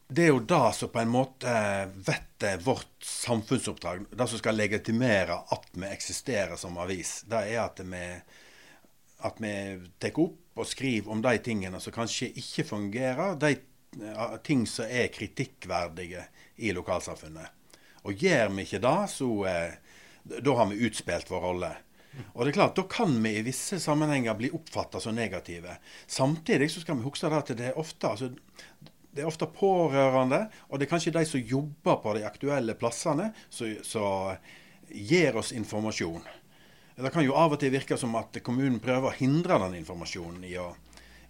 det 0.08 0.22
er 0.22 0.30
jo 0.30 0.42
det 0.46 0.66
som 0.78 0.92
på 0.92 1.00
en 1.02 1.10
måte 1.10 1.52
vet 2.06 2.44
er 2.46 2.60
vårt 2.62 3.02
samfunnsoppdrag. 3.02 4.04
Det 4.12 4.28
som 4.30 4.38
skal 4.38 4.60
legitimere 4.60 5.40
at 5.56 5.70
vi 5.72 5.88
eksisterer 5.88 6.60
som 6.60 6.76
avis. 6.78 7.22
Det 7.26 7.40
er 7.56 7.62
at 7.64 7.80
vi, 7.82 8.04
at 9.26 9.40
vi 9.42 9.54
tar 9.98 10.20
opp 10.22 10.60
og 10.60 10.68
skriver 10.68 11.12
om 11.12 11.24
de 11.24 11.34
tingene 11.44 11.80
som 11.82 11.94
kanskje 11.96 12.30
ikke 12.38 12.68
fungerer. 12.68 13.40
De 13.40 13.56
eh, 13.56 14.36
ting 14.46 14.66
som 14.70 14.86
er 14.86 15.10
kritikkverdige 15.12 16.28
i 16.56 16.72
lokalsamfunnet. 16.76 17.55
Og 18.06 18.22
gjør 18.22 18.52
vi 18.54 18.66
ikke 18.66 18.82
det, 18.84 18.98
så 19.12 19.30
eh, 19.50 19.74
da 20.46 20.56
har 20.58 20.70
vi 20.70 20.86
utspilt 20.86 21.30
vår 21.30 21.42
rolle. 21.42 21.72
Og 22.32 22.44
det 22.44 22.52
er 22.52 22.56
klart, 22.56 22.76
Da 22.76 22.82
kan 22.88 23.12
vi 23.22 23.34
i 23.36 23.44
visse 23.44 23.80
sammenhenger 23.80 24.34
bli 24.34 24.50
oppfatta 24.56 25.00
som 25.00 25.14
negative. 25.14 25.76
Samtidig 26.06 26.70
så 26.72 26.80
skal 26.80 26.96
vi 26.96 27.04
huske 27.04 27.28
at 27.28 27.52
det 27.52 27.72
er 27.72 27.78
ofte 27.78 28.08
altså, 28.08 28.30
det 29.16 29.24
er 29.24 29.28
ofte 29.28 29.48
pårørende, 29.48 30.42
og 30.68 30.78
det 30.78 30.86
er 30.86 30.90
kanskje 30.90 31.12
de 31.16 31.24
som 31.24 31.40
jobber 31.40 32.00
på 32.02 32.12
de 32.18 32.24
aktuelle 32.28 32.74
plassene, 32.76 33.30
som 33.48 34.34
gir 34.88 35.36
oss 35.36 35.54
informasjon. 35.56 36.24
Det 36.96 37.12
kan 37.12 37.24
jo 37.24 37.36
av 37.36 37.52
og 37.52 37.60
til 37.60 37.72
virke 37.72 37.96
som 38.00 38.14
at 38.20 38.36
kommunen 38.44 38.80
prøver 38.80 39.08
å 39.08 39.16
hindre 39.16 39.58
den 39.64 39.78
informasjonen 39.80 40.44
i 40.48 40.54
å, 40.60 40.68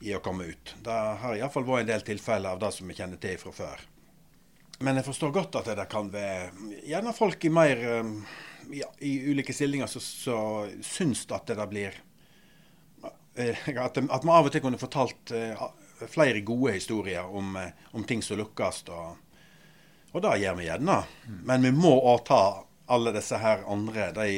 i 0.02 0.14
å 0.14 0.22
komme 0.22 0.48
ut. 0.50 0.74
Det 0.82 0.98
har 1.22 1.38
iallfall 1.38 1.66
vært 1.66 1.86
en 1.86 1.92
del 1.94 2.06
tilfeller 2.10 2.54
av 2.54 2.62
det 2.62 2.72
som 2.74 2.90
vi 2.90 2.98
kjenner 2.98 3.22
til 3.22 3.38
fra 3.42 3.54
før. 3.54 3.86
Men 4.78 4.98
jeg 4.98 5.06
forstår 5.06 5.32
godt 5.32 5.56
at 5.62 5.70
det 5.78 5.86
kan 5.88 6.10
være 6.12 6.50
gjerne 6.84 7.14
folk 7.16 7.44
i 7.48 7.52
mer 7.52 7.80
um, 8.00 8.18
ja, 8.70 8.88
i 8.98 9.30
ulike 9.30 9.52
stillinger 9.52 9.86
som 9.86 10.68
syns 10.84 11.24
at 11.32 11.46
det 11.48 11.66
blir 11.70 11.94
eh, 13.34 13.68
at, 13.68 13.98
at 13.98 14.24
vi 14.24 14.32
av 14.32 14.48
og 14.48 14.52
til 14.52 14.64
kunne 14.64 14.80
fortalt 14.80 15.32
eh, 15.36 15.62
flere 16.12 16.42
gode 16.44 16.74
historier 16.76 17.24
om, 17.24 17.56
eh, 17.56 17.72
om 17.96 18.04
ting 18.04 18.22
som 18.22 18.36
lukkes. 18.40 18.82
Og, 18.92 19.38
og 20.12 20.24
det 20.24 20.38
gjør 20.42 20.58
vi 20.60 20.68
gjerne. 20.68 20.98
Men 21.48 21.64
vi 21.64 21.72
må 21.72 21.94
òg 22.12 22.26
ta 22.28 22.42
alle 22.92 23.14
disse 23.16 23.38
her 23.42 23.64
andre, 23.66 24.10
de 24.14 24.28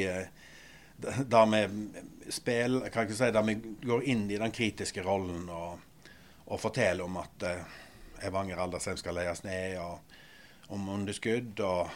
der 0.99 1.51
vi 1.51 2.31
spiller, 2.33 2.89
kan 2.89 3.05
jeg 3.05 3.09
ikke 3.09 3.19
si, 3.19 3.29
der 3.31 3.45
vi 3.45 3.53
går 3.87 4.07
inn 4.11 4.25
i 4.31 4.39
den 4.39 4.51
kritiske 4.51 5.03
rollen 5.05 5.45
og, 5.47 5.77
og 6.51 6.59
forteller 6.59 7.05
om 7.05 7.21
at 7.21 7.45
Evanger 8.27 8.59
aldersheim 8.59 8.97
skal 8.99 9.15
leies 9.15 9.45
ned, 9.45 9.77
og 9.79 10.18
om 10.69 10.89
underskudd 10.93 11.59
og 11.65 11.89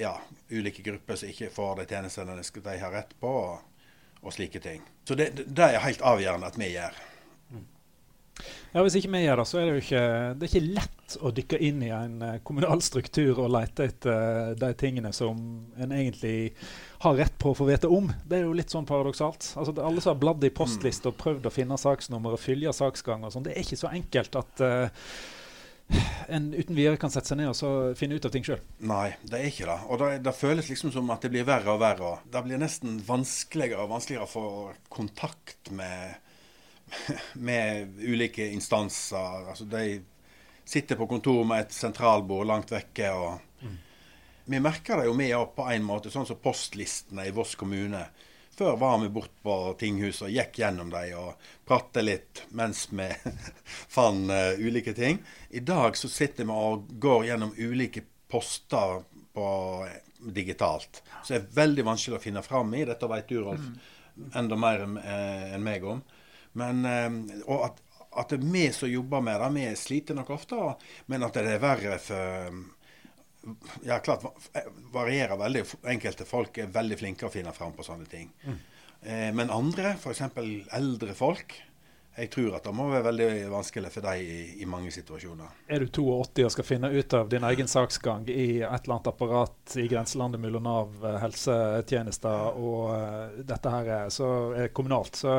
ja, 0.00 0.14
ulike 0.50 0.84
grupper 0.84 1.18
som 1.20 1.30
ikke 1.32 1.50
får 1.52 1.80
de 1.80 1.86
tjenestene 1.90 2.36
de 2.40 2.78
har 2.80 2.92
rett 2.92 3.12
på, 3.20 3.28
og, 3.28 3.86
og 4.20 4.34
slike 4.34 4.60
ting. 4.64 4.84
Så 5.04 5.16
det, 5.18 5.32
det 5.46 5.66
er 5.66 5.84
helt 5.84 6.04
avgjørende 6.04 6.52
at 6.52 6.60
vi 6.60 6.72
gjør. 6.74 7.00
Ja, 8.72 8.84
Hvis 8.84 8.96
ikke 9.00 9.10
vi 9.12 9.24
gjør 9.24 9.40
det, 9.40 9.46
så 9.50 9.58
er 9.58 9.66
det 9.66 9.72
jo 9.72 9.82
ikke, 9.82 10.02
det 10.38 10.46
er 10.46 10.50
ikke 10.52 10.76
lett 10.78 11.16
å 11.20 11.32
dykke 11.34 11.58
inn 11.66 11.80
i 11.82 11.90
en 11.92 12.20
eh, 12.22 12.36
kommunal 12.46 12.82
struktur 12.86 13.40
og 13.42 13.50
lete 13.52 13.88
etter 13.90 14.12
eh, 14.14 14.52
de 14.60 14.70
tingene 14.78 15.10
som 15.16 15.40
en 15.74 15.94
egentlig 15.96 16.52
har 17.02 17.18
rett 17.18 17.34
på 17.42 17.50
å 17.50 17.58
få 17.58 17.66
vite 17.66 17.90
om. 17.90 18.08
Det 18.24 18.38
er 18.38 18.46
jo 18.46 18.54
litt 18.56 18.72
sånn 18.72 18.86
paradoksalt. 18.88 19.50
Altså, 19.58 19.74
alle 19.82 20.04
som 20.04 20.14
har 20.14 20.22
bladd 20.22 20.46
i 20.46 20.52
postlista 20.54 21.10
og 21.10 21.18
prøvd 21.20 21.50
å 21.50 21.54
finne 21.54 21.80
saksnummer 21.80 22.36
og 22.36 22.42
følge 22.42 22.72
saksgang 22.76 23.26
og 23.26 23.34
sånn, 23.34 23.48
det 23.48 23.56
er 23.56 23.64
ikke 23.64 23.80
så 23.80 23.90
enkelt 23.90 24.38
at 24.38 24.62
uh, 24.62 25.10
en 26.30 26.48
uten 26.54 26.76
videre 26.76 26.98
kan 27.00 27.10
sette 27.12 27.32
seg 27.32 27.40
ned 27.40 27.50
og 27.50 27.56
så 27.58 27.70
finne 27.98 28.18
ut 28.18 28.26
av 28.26 28.32
ting 28.34 28.46
sjøl. 28.46 28.60
Nei, 28.86 29.10
det 29.26 29.38
er 29.38 29.48
ikke 29.50 29.68
det. 29.68 29.78
Og 29.90 30.00
det, 30.02 30.10
det, 30.26 30.34
føles 30.38 30.70
liksom 30.70 30.92
som 30.94 31.10
at 31.10 31.24
det 31.26 31.32
blir 31.34 31.48
verre 31.48 31.74
og 31.74 31.82
verre. 31.82 32.16
Det 32.30 32.42
blir 32.46 32.60
nesten 32.62 33.00
vanskeligere 33.06 33.84
og 33.84 33.94
vanskeligere 33.96 34.28
å 34.28 34.34
få 34.34 34.48
kontakt 34.92 35.72
med 35.74 36.18
med 37.32 37.98
ulike 37.98 38.48
instanser. 38.50 39.50
Altså 39.50 39.64
de 39.64 40.00
sitter 40.64 40.98
på 40.98 41.06
kontor 41.10 41.44
med 41.44 41.66
et 41.66 41.74
sentralbord 41.74 42.46
langt 42.46 42.72
vekke. 42.72 43.12
og 43.12 43.62
mm. 43.62 43.78
Vi 44.50 44.60
merker 44.62 45.00
det 45.00 45.08
jo 45.08 45.16
vi 45.18 45.30
òg 45.36 45.54
på 45.56 45.66
en 45.70 45.86
måte, 45.86 46.12
sånn 46.12 46.28
som 46.28 46.40
postlistene 46.42 47.26
i 47.28 47.34
Voss 47.34 47.56
kommune. 47.58 48.04
Før 48.56 48.76
var 48.76 48.98
vi 48.98 49.08
bort 49.08 49.32
på 49.42 49.56
tinghuset 49.80 50.26
og 50.26 50.34
gikk 50.34 50.58
gjennom 50.60 50.90
dem 50.92 51.14
og 51.16 51.50
pratet 51.68 52.04
litt 52.04 52.42
mens 52.56 52.86
vi 52.90 53.06
fant 53.94 54.32
uh, 54.32 54.58
ulike 54.60 54.92
ting. 54.96 55.20
I 55.50 55.62
dag 55.64 55.96
så 55.96 56.10
sitter 56.12 56.48
vi 56.48 56.56
og 56.56 56.90
går 57.00 57.30
gjennom 57.30 57.54
ulike 57.56 58.02
poster 58.30 59.02
på, 59.32 59.46
digitalt. 60.20 61.02
Så 61.22 61.32
det 61.32 61.38
er 61.40 61.54
veldig 61.54 61.84
vanskelig 61.86 62.18
å 62.18 62.22
finne 62.22 62.42
fram 62.44 62.74
i. 62.74 62.84
Dette 62.84 63.08
vet 63.08 63.30
du, 63.30 63.38
Rolf, 63.44 63.62
mm. 63.62 64.26
enda 64.42 64.58
mer 64.60 64.84
enn 64.84 64.98
uh, 65.00 65.56
meg 65.62 65.86
om. 65.86 66.02
Men, 66.60 66.84
uh, 66.84 67.40
og 67.46 67.70
at, 67.70 67.80
at, 68.10 68.34
det 68.34 68.40
er 68.40 68.52
vi 68.52 68.66
som 68.76 68.90
jobber 68.90 69.24
med 69.24 69.40
det, 69.40 69.50
vi 69.56 69.64
sliter 69.78 70.18
nok 70.18 70.34
ofte. 70.36 70.74
Men 71.08 71.24
at 71.26 71.38
det 71.38 71.46
er 71.54 71.62
verre 71.62 71.96
for 72.02 72.60
Ja, 73.86 73.98
klart 74.04 74.24
varierer 74.92 75.36
veldig. 75.40 75.64
Enkelte 75.88 76.26
folk 76.28 76.58
er 76.60 76.72
veldig 76.72 76.98
flinke 77.00 77.28
å 77.28 77.32
finne 77.32 77.52
fram 77.56 77.72
på 77.76 77.86
sånne 77.86 78.08
ting. 78.10 78.28
Mm. 78.44 78.60
Eh, 79.00 79.28
men 79.36 79.50
andre, 79.50 79.94
f.eks. 79.96 80.22
eldre 80.76 81.14
folk, 81.16 81.54
jeg 82.16 82.28
tror 82.34 82.56
at 82.58 82.66
det 82.66 82.72
må 82.76 82.88
være 82.90 83.06
veldig 83.06 83.28
vanskelig 83.52 83.92
for 83.94 84.04
dem 84.04 84.20
i, 84.20 84.40
i, 84.60 84.66
mange 84.68 84.90
situasjoner. 84.92 85.54
Er 85.70 85.80
du 85.80 85.88
82 85.88 86.44
og 86.44 86.52
skal 86.52 86.66
finne 86.68 86.90
ut 86.92 87.16
av 87.16 87.30
din 87.32 87.46
egen 87.48 87.70
saksgang 87.70 88.26
i 88.28 88.60
et 88.60 88.66
eller 88.66 88.96
annet 88.98 89.10
apparat 89.12 89.76
i 89.80 89.86
grenselandet 89.88 90.42
mellom 90.42 90.66
Nav, 90.68 91.00
eh, 91.00 91.18
helsetjenester 91.24 92.60
og 92.60 93.40
dette 93.48 93.72
her 93.72 93.92
er, 94.02 94.12
så 94.12 94.30
er 94.58 94.74
kommunalt, 94.76 95.22
så 95.22 95.38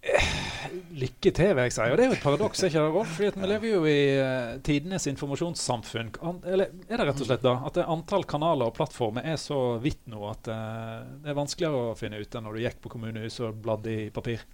Lykke 0.00 1.32
til, 1.34 1.50
vil 1.56 1.66
jeg 1.66 1.74
si. 1.74 1.84
Og 1.84 1.98
det 1.98 2.04
er 2.04 2.08
jo 2.10 2.16
et 2.16 2.22
paradoks, 2.22 2.62
ikke 2.64 2.78
det, 2.80 2.92
Rolf? 2.94 3.10
Fordi 3.16 3.42
vi 3.42 3.48
lever 3.50 3.68
jo 3.68 3.80
i 3.88 3.98
uh, 4.16 4.60
tidenes 4.64 5.06
informasjonssamfunn. 5.10 6.12
An 6.26 6.40
eller 6.46 6.72
er 6.88 7.00
det 7.00 7.08
rett 7.10 7.20
og 7.20 7.28
slett 7.28 7.44
da 7.44 7.56
at 7.68 7.80
antall 7.84 8.24
kanaler 8.28 8.70
og 8.70 8.76
plattformer 8.78 9.26
er 9.28 9.36
så 9.40 9.58
vidt 9.82 10.06
nå 10.10 10.22
at 10.30 10.48
uh, 10.52 11.02
det 11.20 11.32
er 11.32 11.38
vanskeligere 11.38 11.90
å 11.90 11.98
finne 11.98 12.20
ut 12.20 12.36
enn 12.36 12.48
når 12.48 12.56
du 12.56 12.64
gikk 12.64 12.80
på 12.84 12.94
kommunehuset 12.94 13.46
og 13.50 13.60
bladde 13.64 13.92
i 13.92 14.08
papir? 14.14 14.46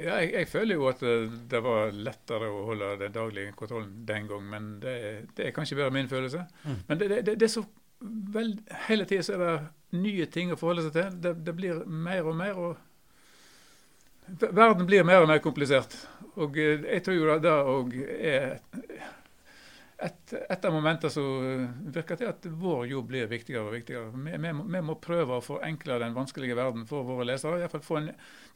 Ja, 0.00 0.18
jeg, 0.22 0.32
jeg, 0.34 0.48
føler 0.50 0.78
jo 0.78 0.88
at 0.90 1.04
uh, 1.06 1.38
det 1.52 1.64
var 1.64 1.96
lettere 1.96 2.52
å 2.52 2.64
holde 2.68 2.94
den 3.00 3.16
daglige 3.16 3.56
kontrollen 3.56 3.92
den 4.08 4.28
gang, 4.30 4.46
men 4.52 4.72
det, 4.84 4.96
det 5.36 5.48
er 5.48 5.56
kanskje 5.56 5.80
bare 5.80 5.94
min 5.94 6.10
følelse. 6.12 6.44
Mm. 6.64 6.80
Men 6.88 7.00
det, 7.02 7.12
det, 7.14 7.24
det, 7.32 7.48
er 7.48 7.56
så 7.56 7.64
vel, 8.34 8.56
hele 8.88 9.08
tida 9.08 9.36
er 9.36 9.44
det 9.46 10.00
nye 10.02 10.26
ting 10.32 10.52
å 10.52 10.60
forholde 10.60 10.88
seg 10.88 10.96
til. 10.98 11.20
Det, 11.46 11.54
blir 11.56 11.84
mer 11.86 12.26
og 12.28 12.36
mer. 12.36 12.58
og 12.58 12.88
Verden 14.26 14.86
blir 14.86 15.04
mer 15.04 15.24
og 15.24 15.28
mer 15.30 15.42
komplisert. 15.44 15.96
Og 16.40 16.56
eh, 16.60 16.84
jeg 16.94 17.04
tror 17.04 17.18
jo 17.18 17.40
det 17.42 17.52
òg 17.52 17.96
er 18.02 18.46
et, 20.02 20.32
et 20.50 20.64
av 20.66 20.74
momentene 20.74 21.12
som 21.12 21.66
virker 21.94 22.18
til 22.18 22.30
at 22.30 22.46
vår 22.58 22.86
jobb 22.90 23.10
blir 23.12 23.28
viktigere 23.30 23.66
og 23.66 23.76
viktigere. 23.76 24.08
Vi, 24.14 24.32
vi, 24.44 24.54
vi, 24.76 24.82
må 24.82 24.96
prøve 25.02 25.36
å 25.36 25.44
forenkle 25.44 25.98
den 26.02 26.16
vanskelige 26.16 26.56
verden 26.58 26.86
for 26.88 27.06
våre 27.06 27.28
lesere. 27.28 27.68
En, 27.68 28.08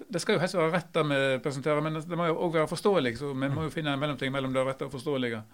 det 0.06 0.22
skal 0.22 0.38
jo 0.38 0.42
helst 0.42 0.58
være 0.58 0.72
rett 0.74 0.90
det 0.96 1.06
vi 1.10 1.20
presenterer, 1.44 1.84
men 1.84 2.00
det 2.00 2.18
må 2.18 2.30
jo 2.30 2.40
òg 2.46 2.58
være 2.60 2.72
forståelig. 2.72 3.16
Så 3.20 3.34
vi 3.34 3.52
må 3.52 3.68
jo 3.68 3.74
finne 3.74 3.94
en 3.94 4.02
mellomting 4.02 4.34
mellom 4.34 4.56
det 4.56 4.66
rette 4.66 4.88
og 4.88 4.96
forståelige. 4.96 5.44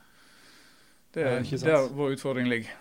Det 1.12 1.28
er 1.28 1.44
der 1.66 1.92
vår 1.92 2.16
utfordring 2.16 2.48
ligger 2.48 2.72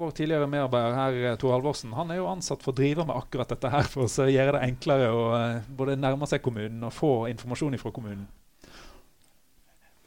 vår 0.00 0.10
tidligere 0.16 0.48
medarbeider 0.48 0.96
her, 0.96 1.16
eh, 1.30 1.36
Tor 1.40 1.52
Halvorsen, 1.54 1.92
han 1.92 2.10
er 2.10 2.20
jo 2.20 2.28
ansatt 2.30 2.62
for 2.64 2.72
å 2.72 2.78
drive 2.80 3.04
med 3.06 3.16
akkurat 3.16 3.50
dette 3.52 3.70
her 3.72 3.88
for 3.90 4.08
å 4.08 4.28
gjøre 4.30 4.56
det 4.56 4.62
enklere 4.66 5.10
å 5.12 5.24
uh, 5.34 5.72
både 5.76 5.98
nærme 6.00 6.28
seg 6.30 6.42
kommunen 6.44 6.86
og 6.88 6.94
få 6.96 7.12
informasjon 7.32 7.76
fra 7.80 7.92
kommunen. 7.94 8.26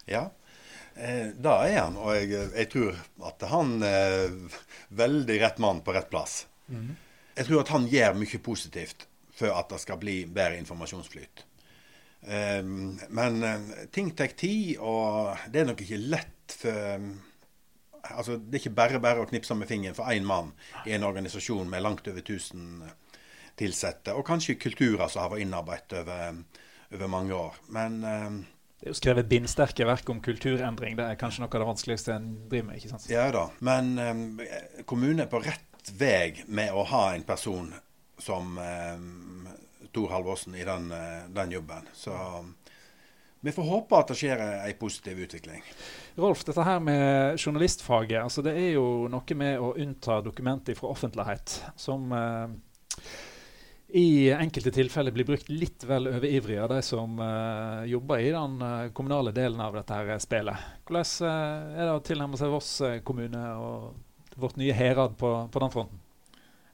Ja, 0.09 0.25
eh, 0.95 1.29
da 1.37 1.59
er 1.67 1.79
han. 1.79 1.97
Og 2.01 2.17
jeg, 2.17 2.33
jeg 2.57 2.71
tror 2.73 2.99
at 3.29 3.47
han 3.53 3.77
er 3.87 4.33
veldig 4.89 5.39
rett 5.45 5.61
mann 5.63 5.81
på 5.85 5.95
rett 5.95 6.09
plass. 6.11 6.43
Mm. 6.67 6.95
Jeg 7.37 7.49
tror 7.49 7.63
at 7.63 7.73
han 7.73 7.89
gjør 7.89 8.17
mye 8.19 8.43
positivt 8.45 9.07
for 9.33 9.53
at 9.53 9.71
det 9.71 9.81
skal 9.81 10.01
bli 10.01 10.23
bedre 10.25 10.59
informasjonsflyt. 10.61 11.45
Eh, 12.27 12.63
men 12.63 13.45
ting 13.93 14.11
tar 14.17 14.33
tid, 14.37 14.75
og 14.81 15.37
det 15.53 15.63
er 15.63 15.69
nok 15.71 15.85
ikke 15.85 16.01
lett 16.01 16.57
for 16.59 17.07
altså, 18.09 18.37
Det 18.37 18.57
er 18.57 18.63
ikke 18.63 18.75
bare 18.75 18.99
bare 19.03 19.23
å 19.23 19.29
knipse 19.29 19.55
med 19.55 19.69
fingeren 19.69 19.97
for 19.97 20.11
én 20.11 20.25
mann 20.27 20.51
i 20.85 20.95
en 20.95 21.07
organisasjon 21.07 21.69
med 21.69 21.83
langt 21.85 22.07
over 22.07 22.21
1000 22.21 22.83
ansatte, 23.61 24.13
og 24.13 24.25
kanskje 24.25 24.57
kulturer 24.59 25.07
som 25.07 25.23
har 25.23 25.33
vært 25.33 25.45
innarbeidet 25.45 25.99
over, 26.01 26.39
over, 26.91 27.07
mange 27.07 27.35
år. 27.37 27.59
Men 27.69 27.99
um, 28.03 28.39
det 28.79 28.89
er 28.89 28.91
jo 28.91 28.97
skrevet 28.97 29.29
bindsterke 29.29 29.85
verk 29.87 30.09
om 30.09 30.19
kulturendring. 30.21 30.97
Det 30.97 31.05
er 31.05 31.19
kanskje 31.19 31.43
noe 31.43 31.53
av 31.53 31.61
det 31.61 31.69
vanskeligste 31.69 32.15
en 32.17 32.31
driver 32.49 32.67
med? 32.67 32.79
ikke 32.81 32.91
sant? 32.91 33.05
Ja 33.11 33.29
da, 33.31 33.45
men 33.63 33.93
um, 33.99 34.41
kommunen 34.89 35.23
er 35.23 35.29
på 35.31 35.43
rett 35.43 35.93
vei 35.99 36.43
med 36.47 36.73
å 36.73 36.83
ha 36.89 37.05
en 37.13 37.23
person 37.27 37.69
som 38.19 38.57
um, 38.57 39.47
Tor 39.93 40.11
Halvorsen 40.11 40.57
i 40.57 40.65
den, 40.67 40.89
uh, 40.91 41.29
den 41.31 41.53
jobben. 41.53 41.87
Så 41.93 42.17
vi 43.43 43.51
får 43.51 43.65
håpe 43.67 43.97
at 43.99 44.11
det 44.13 44.15
skjer 44.15 44.39
en 44.39 44.77
positiv 44.79 45.17
utvikling. 45.25 45.63
Rolf, 46.15 46.45
dette 46.47 46.63
her 46.63 46.79
med 46.79 47.35
journalistfaget, 47.41 48.21
altså 48.21 48.43
det 48.45 48.53
er 48.55 48.69
jo 48.77 49.09
noe 49.11 49.35
med 49.35 49.59
å 49.59 49.73
unnta 49.83 50.21
dokumenter 50.23 50.77
fra 50.79 50.93
offentlighet 50.93 51.57
som 51.75 52.13
eh, 52.15 52.53
i 53.99 54.31
enkelte 54.31 54.71
tilfeller 54.73 55.11
blir 55.13 55.27
brukt 55.27 55.51
litt 55.51 55.83
vel 55.85 56.07
overivrig 56.13 56.55
av 56.63 56.71
de 56.71 56.79
som 56.87 57.19
eh, 57.19 57.83
jobber 57.91 58.23
i 58.23 58.31
den 58.31 58.55
eh, 58.63 58.87
kommunale 58.95 59.35
delen 59.35 59.59
av 59.61 59.75
dette 59.75 59.99
her 59.99 60.23
spillet. 60.23 60.63
Hvordan 60.87 61.27
eh, 61.27 61.75
er 61.75 61.83
det 61.83 61.97
å 61.97 62.05
tilnærme 62.07 62.39
seg 62.39 62.55
Voss 62.55 62.71
eh, 62.87 63.01
kommune 63.03 63.43
og 63.59 64.39
vårt 64.39 64.55
nye 64.57 64.73
Herad 64.73 65.19
på, 65.19 65.35
på 65.51 65.65
den 65.65 65.75
fronten? 65.75 66.02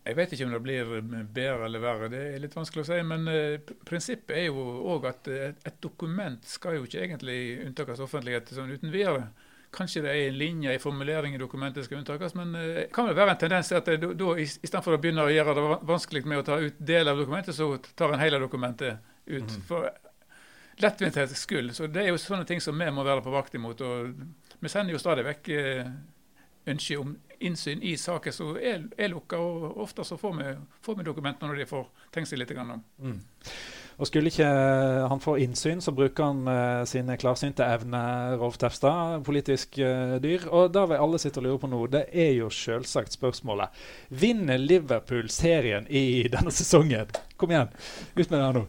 Jeg 0.07 0.15
vet 0.15 0.31
ikke 0.33 0.45
om 0.47 0.53
det 0.55 0.61
blir 0.63 0.91
bedre 1.35 1.67
eller 1.67 1.81
verre, 1.83 2.07
det 2.09 2.21
er 2.31 2.41
litt 2.41 2.55
vanskelig 2.55 2.85
å 2.85 2.87
si. 2.87 2.97
Men 3.05 3.27
uh, 3.29 3.75
prinsippet 3.85 4.33
er 4.37 4.47
jo 4.47 4.63
òg 4.95 5.05
at 5.11 5.29
uh, 5.29 5.51
et 5.51 5.77
dokument 5.83 6.39
skal 6.47 6.79
jo 6.79 6.87
ikke 6.87 7.03
egentlig 7.03 7.39
unntakes 7.67 8.01
offentlighet 8.05 8.49
sånn 8.55 8.71
uten 8.71 8.93
videre. 8.93 9.27
Kanskje 9.75 10.01
det 10.01 10.15
er 10.15 10.31
en 10.31 10.39
linje 10.39 10.73
i 10.73 10.81
formulering 10.81 11.35
i 11.35 11.41
dokumentet 11.41 11.85
skal 11.85 11.99
unntakes, 11.99 12.33
men 12.39 12.55
det 12.55 12.67
uh, 12.87 12.91
kan 12.95 13.09
vel 13.09 13.19
være 13.19 13.35
en 13.35 13.41
tendens 13.43 13.69
til 13.69 13.81
at 13.81 13.91
det, 13.91 14.13
da, 14.17 14.33
istedenfor 14.41 14.97
å 14.97 15.01
begynne 15.03 15.27
å 15.27 15.33
gjøre 15.33 15.57
det 15.59 15.65
vanskelig 15.91 16.25
med 16.25 16.41
å 16.41 16.47
ta 16.47 16.61
ut 16.63 16.83
del 16.91 17.11
av 17.11 17.19
dokumentet, 17.19 17.57
så 17.59 17.69
tar 17.99 18.15
en 18.15 18.23
hele 18.23 18.41
dokumentet 18.41 19.03
ut. 19.29 19.45
Mm. 19.45 19.65
For 19.67 19.91
lettvinthets 20.79 21.43
skyld. 21.43 21.75
Så 21.75 21.91
det 21.91 22.05
er 22.05 22.13
jo 22.13 22.21
sånne 22.21 22.47
ting 22.47 22.63
som 22.63 22.77
vi 22.79 22.87
må 22.95 23.03
være 23.05 23.21
på 23.25 23.35
vakt 23.35 23.59
imot. 23.59 23.83
og 23.83 24.63
Vi 24.63 24.71
sender 24.71 24.95
jo 24.95 25.01
stadig 25.01 25.27
vekk 25.27 25.51
ønsker 25.59 25.91
ønske 26.71 26.97
om 27.01 27.17
innsyn 27.39 27.83
i 27.83 27.95
saker 27.97 28.33
som 28.35 28.55
er, 28.57 28.85
er 28.97 29.11
lukka. 29.11 29.39
Og 29.39 29.83
ofte 29.85 30.05
så 30.07 30.17
får 30.19 30.37
vi, 30.39 30.53
får 30.85 30.99
vi 30.99 31.07
dokumentene 31.07 31.51
når 31.51 31.63
de 31.63 31.69
får 31.69 31.85
tenkt 32.15 32.31
seg 32.31 32.41
litt 32.41 32.55
om. 32.57 32.79
Mm. 32.99 33.19
Og 33.99 34.07
Skulle 34.07 34.31
ikke 34.31 34.47
han 35.11 35.19
få 35.19 35.33
innsyn, 35.43 35.81
så 35.83 35.91
bruker 35.91 36.29
han 36.29 36.47
uh, 36.47 36.85
sine 36.87 37.17
klarsynte 37.19 37.65
evner, 37.67 38.37
Rolf 38.39 38.55
Tefstad, 38.61 39.25
politisk 39.27 39.75
uh, 39.83 40.15
dyr. 40.23 40.45
Og 40.55 40.71
da 40.71 40.85
vil 40.87 41.03
alle 41.03 41.19
sitte 41.19 41.41
og 41.41 41.47
lure 41.49 41.59
på 41.65 41.71
noe. 41.71 41.89
Det 41.91 42.05
er 42.15 42.31
jo 42.37 42.47
selvsagt 42.53 43.17
spørsmålet. 43.17 43.75
Vinner 44.07 44.61
Liverpool 44.61 45.27
serien 45.33 45.87
i 45.91 46.23
denne 46.31 46.53
sesongen? 46.55 47.11
Kom 47.35 47.51
igjen, 47.51 47.75
ut 48.15 48.29
med 48.29 48.37
det 48.39 48.51
nå. 48.55 48.67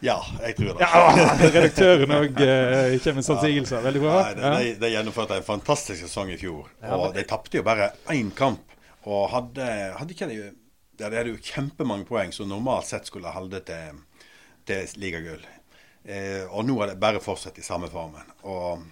Ja, 0.00 0.16
jeg 0.40 0.56
tror 0.56 0.78
det. 0.78 0.86
Ja, 0.86 1.28
redaktøren 1.42 2.14
òg 2.16 2.38
uh, 2.40 2.94
kommer 3.04 3.18
med 3.18 3.26
sånne 3.26 3.44
sigelser. 3.44 3.82
Veldig 3.84 4.02
bra. 4.02 4.16
Nei, 4.22 4.32
de, 4.38 4.50
de, 4.54 4.74
de, 4.80 4.92
gjennomførte 4.94 5.36
en 5.40 5.46
fantastisk 5.46 6.06
sesong 6.06 6.32
i 6.32 6.38
fjor. 6.40 6.70
og 6.88 7.10
De 7.16 7.24
tapte 7.28 7.60
jo 7.60 7.66
bare 7.66 7.92
én 8.14 8.32
kamp. 8.36 8.76
Og 9.08 9.28
hadde, 9.32 9.66
hadde 9.96 10.12
ikke 10.12 10.28
de 10.28 10.40
De 11.00 11.06
hadde 11.06 11.32
jo 11.32 11.38
kjempemange 11.40 12.04
poeng 12.08 12.32
som 12.36 12.48
normalt 12.48 12.88
sett 12.88 13.08
skulle 13.08 13.32
holde 13.32 13.62
til, 13.64 14.00
til 14.68 14.96
ligagull. 15.00 15.44
Eh, 16.04 16.44
og 16.48 16.64
nå 16.68 16.78
har 16.80 16.92
det 16.92 17.00
bare 17.00 17.20
fortsatt 17.24 17.58
i 17.60 17.64
samme 17.64 17.88
formen. 17.92 18.28
Og 18.48 18.84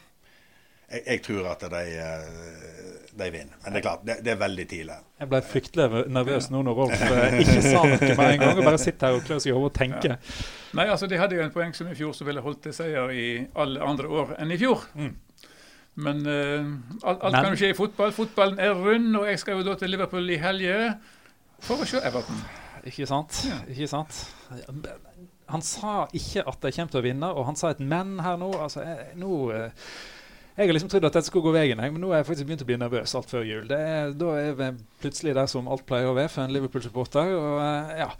jeg, 0.88 1.02
jeg 1.06 1.22
tror 1.26 1.50
at 1.52 1.64
de, 1.72 1.82
eh, 2.00 3.08
de 3.18 3.30
vinner. 3.30 3.56
Men 3.64 3.74
det 3.74 3.80
er 3.80 3.84
klart, 3.84 4.04
det, 4.06 4.18
det 4.24 4.32
er 4.32 4.40
veldig 4.40 4.66
tidlig. 4.70 4.98
Jeg 5.20 5.30
ble 5.32 5.40
fryktelig 5.44 6.02
nervøs 6.14 6.48
nå 6.54 6.62
når 6.64 6.78
Rolf 6.78 7.04
eh, 7.08 7.38
ikke 7.42 7.60
sa 7.64 7.82
noe 7.84 7.98
med 8.00 8.24
en 8.24 8.42
gang, 8.44 8.52
og 8.54 8.64
bare 8.64 8.80
sitter 8.80 9.10
her 9.10 9.18
og 9.18 9.24
klør 9.26 9.42
seg 9.44 9.52
i 9.52 9.56
hodet 9.56 9.70
og 9.70 9.78
tenker. 9.78 10.16
Ja. 10.16 10.44
Nei, 10.78 10.86
altså 10.92 11.08
De 11.10 11.20
hadde 11.20 11.36
jo 11.36 11.44
en 11.44 11.54
poeng 11.54 11.74
som 11.76 11.88
i 11.90 11.96
fjor 11.98 12.14
som 12.16 12.28
ville 12.28 12.44
holdt 12.44 12.62
til 12.66 12.76
seier 12.76 13.12
i 13.12 13.26
alle 13.58 13.84
andre 13.84 14.12
år 14.20 14.36
enn 14.38 14.54
i 14.54 14.60
fjor. 14.60 14.84
Mm. 14.98 15.16
Men 15.98 16.20
uh, 16.26 16.66
alt, 17.02 17.24
alt 17.24 17.32
Men. 17.32 17.40
kan 17.42 17.54
jo 17.54 17.58
skje 17.58 17.72
i 17.72 17.76
fotball. 17.76 18.12
Fotballen 18.14 18.60
er 18.62 18.76
rund, 18.76 19.16
og 19.18 19.26
jeg 19.26 19.40
skal 19.42 19.58
jo 19.58 19.64
da 19.66 19.74
til 19.80 19.90
Liverpool 19.90 20.30
i 20.30 20.38
helge 20.38 20.76
for 21.66 21.82
å 21.82 21.88
se 21.90 21.98
Everton. 22.06 22.44
Ikke 22.86 23.08
sant? 23.10 23.40
Ja. 23.48 23.56
Ikke 23.72 23.88
sant? 23.90 24.20
Han 25.50 25.64
sa 25.64 26.04
ikke 26.14 26.44
at 26.46 26.62
de 26.62 26.70
kommer 26.76 26.92
til 26.92 27.00
å 27.00 27.02
vinne, 27.02 27.32
og 27.34 27.48
han 27.48 27.58
sa 27.58 27.72
et 27.74 27.82
men 27.82 28.20
her 28.22 28.38
nå. 28.38 28.52
Altså, 28.60 28.84
jeg, 28.86 29.16
nå 29.18 29.40
uh, 29.50 29.90
jeg 30.58 30.66
har 30.66 30.74
liksom 30.74 30.90
trodd 30.90 31.04
at 31.06 31.14
dette 31.14 31.30
skulle 31.30 31.46
gå 31.46 31.54
veien, 31.54 31.78
men 31.78 32.00
nå 32.02 32.08
har 32.10 32.24
jeg 32.24 32.26
faktisk 32.32 32.48
begynt 32.48 32.64
å 32.64 32.66
bli 32.66 32.78
nervøs 32.80 33.12
alt 33.14 33.30
før 33.30 33.44
jul. 33.46 33.68
Er, 33.70 34.10
da 34.18 34.32
er 34.40 34.56
vi 34.58 34.70
plutselig 35.04 35.36
der 35.38 35.46
som 35.50 35.68
alt 35.70 35.84
pleier 35.86 36.10
å 36.10 36.16
være 36.16 36.32
for 36.32 36.42
en 36.42 36.54
Liverpool-supporter. 36.56 37.30
og 37.38 37.60
uh, 37.62 37.92
ja 38.00 38.10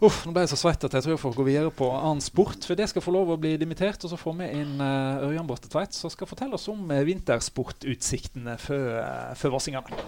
Uff, 0.00 0.22
nå 0.24 0.32
ble 0.32 0.46
jeg 0.46 0.54
så 0.54 0.56
svett 0.56 0.84
at 0.86 0.94
jeg 0.96 1.04
tror 1.04 1.12
jeg 1.12 1.20
får 1.20 1.34
gå 1.36 1.44
videre 1.44 1.70
på 1.76 1.86
annen 1.92 2.22
sport. 2.24 2.64
For 2.64 2.78
det 2.78 2.86
skal 2.88 3.04
få 3.04 3.12
lov 3.12 3.34
å 3.34 3.40
bli 3.40 3.52
dimittert. 3.60 4.00
Og 4.00 4.08
så 4.08 4.16
får 4.16 4.38
vi 4.38 4.46
inn 4.62 4.80
uh, 4.80 5.26
Ørjan 5.26 5.48
Borte 5.48 5.68
Tveit, 5.68 5.92
som 5.92 6.08
skal 6.12 6.30
fortelle 6.30 6.56
oss 6.56 6.64
om 6.72 6.88
uh, 6.88 7.02
vintersportutsiktene 7.04 8.56
før, 8.62 8.86
uh, 9.36 9.50
Vassingene. 9.52 10.00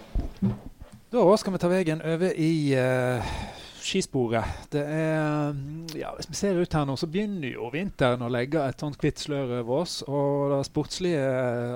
Da 1.13 1.27
skal 1.37 1.53
vi 1.53 1.61
ta 1.61 1.69
veien 1.69 2.01
over 2.09 2.33
i 2.41 2.53
uh, 2.73 3.35
skisporet. 3.85 4.69
Det 4.73 4.83
er, 4.83 5.57
ja, 5.99 6.13
hvis 6.17 6.29
vi 6.31 6.37
ser 6.39 6.59
ut 6.59 6.77
her 6.77 6.87
nå, 6.89 6.97
så 6.99 7.09
begynner 7.11 7.53
jo 7.55 7.69
vinteren 7.73 8.25
å 8.25 8.31
legge 8.33 8.63
et 8.63 8.83
sånt 8.83 8.99
hvitt 9.03 9.21
slør 9.23 9.59
over 9.61 9.83
oss. 9.83 9.99
Og 10.07 10.53
det 10.53 10.61
sportslige 10.69 11.23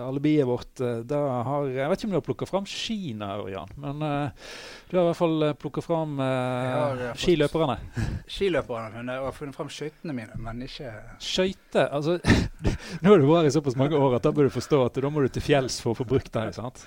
alibiet 0.04 0.48
vårt 0.48 0.82
eh, 0.84 1.02
da 1.06 1.20
har 1.46 1.68
Jeg 1.70 1.90
vet 1.90 2.00
ikke 2.00 2.08
om 2.08 2.14
du 2.14 2.18
har 2.18 2.26
plukka 2.26 2.48
fram 2.48 2.68
skiene, 2.70 3.28
Ørjan, 3.42 3.72
men 3.82 4.04
uh, 4.04 4.52
du 4.88 4.96
har 4.96 5.04
i 5.04 5.08
hvert 5.10 5.18
fall 5.18 5.46
plukka 5.60 5.84
fram 5.84 6.20
uh, 6.22 7.04
skiløperne. 7.18 7.78
Skiløperne, 8.36 8.92
men 8.96 9.12
jeg 9.12 9.24
har 9.26 9.36
funnet 9.36 9.58
fram 9.58 9.70
skøytene 9.72 10.16
mine, 10.16 10.38
men 10.42 10.62
ikke 10.66 10.92
Skøyter? 11.22 11.90
Altså, 11.94 12.18
nå 13.02 13.12
har 13.12 13.20
du 13.20 13.28
vært 13.28 13.50
i 13.50 13.54
såpass 13.54 13.78
mange 13.78 13.98
år 13.98 14.18
at 14.18 14.26
da 14.26 14.32
bør 14.34 14.48
du 14.48 14.54
forstå 14.54 14.82
at 14.86 15.00
da 15.02 15.10
må 15.12 15.24
du 15.24 15.30
til 15.32 15.44
fjells 15.44 15.80
for 15.82 15.94
å 15.94 16.00
få 16.00 16.08
brukt 16.08 16.32
dem. 16.34 16.52
sant? 16.56 16.86